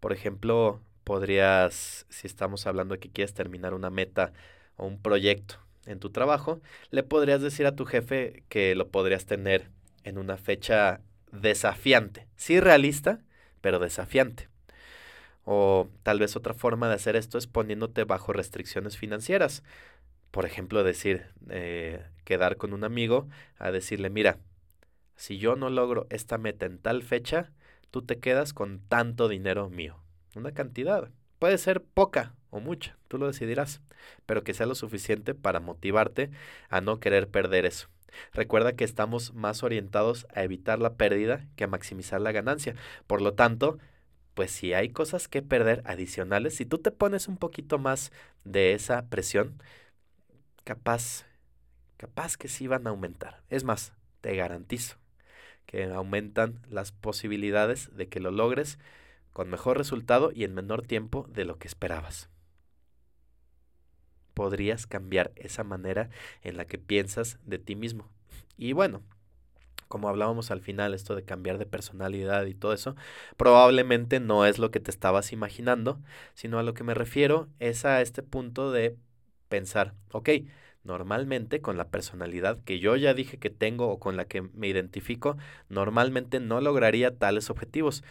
[0.00, 4.32] Por ejemplo, podrías, si estamos hablando de que quieres terminar una meta
[4.76, 6.60] o un proyecto en tu trabajo,
[6.90, 9.70] le podrías decir a tu jefe que lo podrías tener
[10.04, 11.00] en una fecha
[11.32, 12.28] desafiante.
[12.36, 13.20] Sí realista,
[13.60, 14.48] pero desafiante.
[15.44, 19.62] O tal vez otra forma de hacer esto es poniéndote bajo restricciones financieras.
[20.30, 23.28] Por ejemplo, decir, eh, quedar con un amigo
[23.58, 24.38] a decirle, mira,
[25.16, 27.50] si yo no logro esta meta en tal fecha,
[27.90, 29.96] tú te quedas con tanto dinero mío.
[30.36, 31.10] Una cantidad.
[31.38, 33.80] Puede ser poca o mucha, tú lo decidirás,
[34.26, 36.30] pero que sea lo suficiente para motivarte
[36.68, 37.88] a no querer perder eso.
[38.32, 42.74] Recuerda que estamos más orientados a evitar la pérdida que a maximizar la ganancia.
[43.06, 43.78] Por lo tanto,
[44.34, 48.12] pues si hay cosas que perder adicionales, si tú te pones un poquito más
[48.44, 49.62] de esa presión,
[50.64, 51.26] capaz,
[51.96, 53.42] capaz que sí van a aumentar.
[53.50, 54.96] Es más, te garantizo,
[55.66, 58.78] que aumentan las posibilidades de que lo logres
[59.38, 62.28] con mejor resultado y en menor tiempo de lo que esperabas.
[64.34, 66.10] Podrías cambiar esa manera
[66.42, 68.10] en la que piensas de ti mismo.
[68.56, 69.00] Y bueno,
[69.86, 72.96] como hablábamos al final, esto de cambiar de personalidad y todo eso,
[73.36, 76.00] probablemente no es lo que te estabas imaginando,
[76.34, 78.96] sino a lo que me refiero es a este punto de
[79.48, 80.30] pensar, ok,
[80.84, 84.68] Normalmente con la personalidad que yo ya dije que tengo o con la que me
[84.68, 85.36] identifico,
[85.68, 88.02] normalmente no lograría tales objetivos.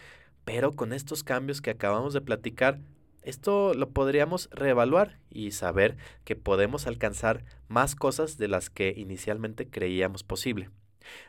[0.48, 2.80] Pero con estos cambios que acabamos de platicar,
[3.20, 9.68] esto lo podríamos reevaluar y saber que podemos alcanzar más cosas de las que inicialmente
[9.68, 10.70] creíamos posible.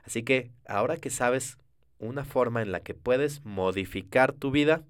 [0.05, 1.57] Así que ahora que sabes
[1.97, 4.85] una forma en la que puedes modificar tu vida,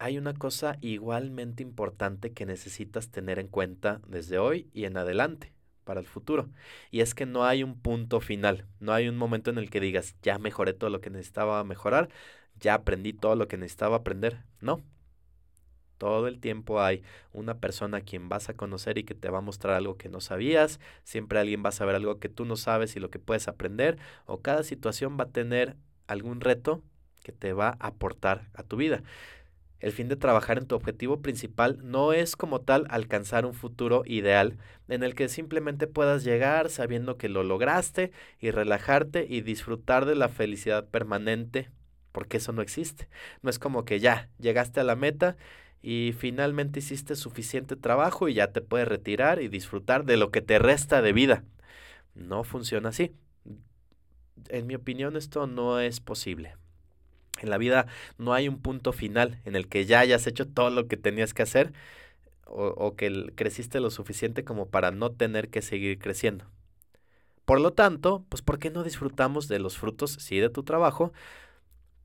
[0.00, 5.52] hay una cosa igualmente importante que necesitas tener en cuenta desde hoy y en adelante
[5.88, 6.50] para el futuro.
[6.90, 9.80] Y es que no hay un punto final, no hay un momento en el que
[9.80, 12.10] digas, ya mejoré todo lo que necesitaba mejorar,
[12.60, 14.42] ya aprendí todo lo que necesitaba aprender.
[14.60, 14.82] No.
[15.96, 19.38] Todo el tiempo hay una persona a quien vas a conocer y que te va
[19.38, 22.56] a mostrar algo que no sabías, siempre alguien va a saber algo que tú no
[22.56, 25.74] sabes y lo que puedes aprender, o cada situación va a tener
[26.06, 26.82] algún reto
[27.22, 29.02] que te va a aportar a tu vida.
[29.80, 34.02] El fin de trabajar en tu objetivo principal no es como tal alcanzar un futuro
[34.06, 34.58] ideal
[34.88, 38.10] en el que simplemente puedas llegar sabiendo que lo lograste
[38.40, 41.70] y relajarte y disfrutar de la felicidad permanente,
[42.10, 43.08] porque eso no existe.
[43.42, 45.36] No es como que ya llegaste a la meta
[45.80, 50.42] y finalmente hiciste suficiente trabajo y ya te puedes retirar y disfrutar de lo que
[50.42, 51.44] te resta de vida.
[52.14, 53.12] No funciona así.
[54.48, 56.56] En mi opinión esto no es posible.
[57.40, 57.86] En la vida
[58.18, 61.34] no hay un punto final en el que ya hayas hecho todo lo que tenías
[61.34, 61.72] que hacer
[62.50, 66.46] o, que creciste lo suficiente como para no tener que seguir creciendo.
[67.44, 71.12] Por lo tanto, pues ¿por qué no disfrutamos de los frutos, sí, de tu trabajo,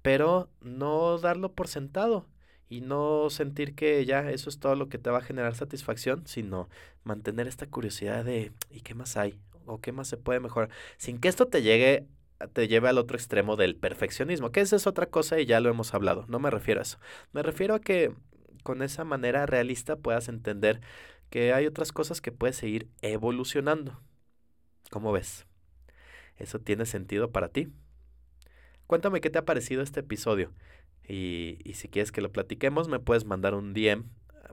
[0.01, 2.27] pero no darlo por sentado
[2.69, 6.25] y no sentir que ya eso es todo lo que te va a generar satisfacción,
[6.27, 6.69] sino
[7.03, 9.39] mantener esta curiosidad de ¿y qué más hay?
[9.65, 10.69] ¿O qué más se puede mejorar?
[10.97, 12.07] Sin que esto te llegue
[12.47, 15.69] te lleve al otro extremo del perfeccionismo, que esa es otra cosa y ya lo
[15.69, 16.97] hemos hablado, no me refiero a eso.
[17.31, 18.13] Me refiero a que
[18.63, 20.81] con esa manera realista puedas entender
[21.29, 23.99] que hay otras cosas que puedes seguir evolucionando.
[24.89, 25.45] ¿Cómo ves?
[26.37, 27.67] ¿Eso tiene sentido para ti?
[28.87, 30.51] Cuéntame qué te ha parecido este episodio.
[31.07, 34.05] Y, si quieres que lo platiquemos, me puedes mandar un DM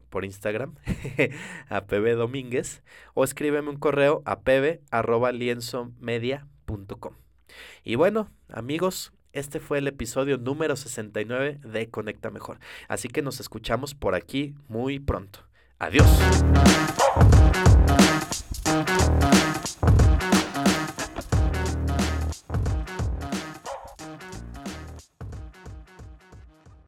[0.08, 0.76] por Instagram
[1.68, 2.82] a Pebe Domínguez
[3.14, 7.29] o escríbeme un correo a pebe.lienzomedia.com.
[7.84, 12.58] Y bueno, amigos, este fue el episodio número 69 de Conecta Mejor.
[12.88, 15.46] Así que nos escuchamos por aquí muy pronto.
[15.78, 16.06] Adiós.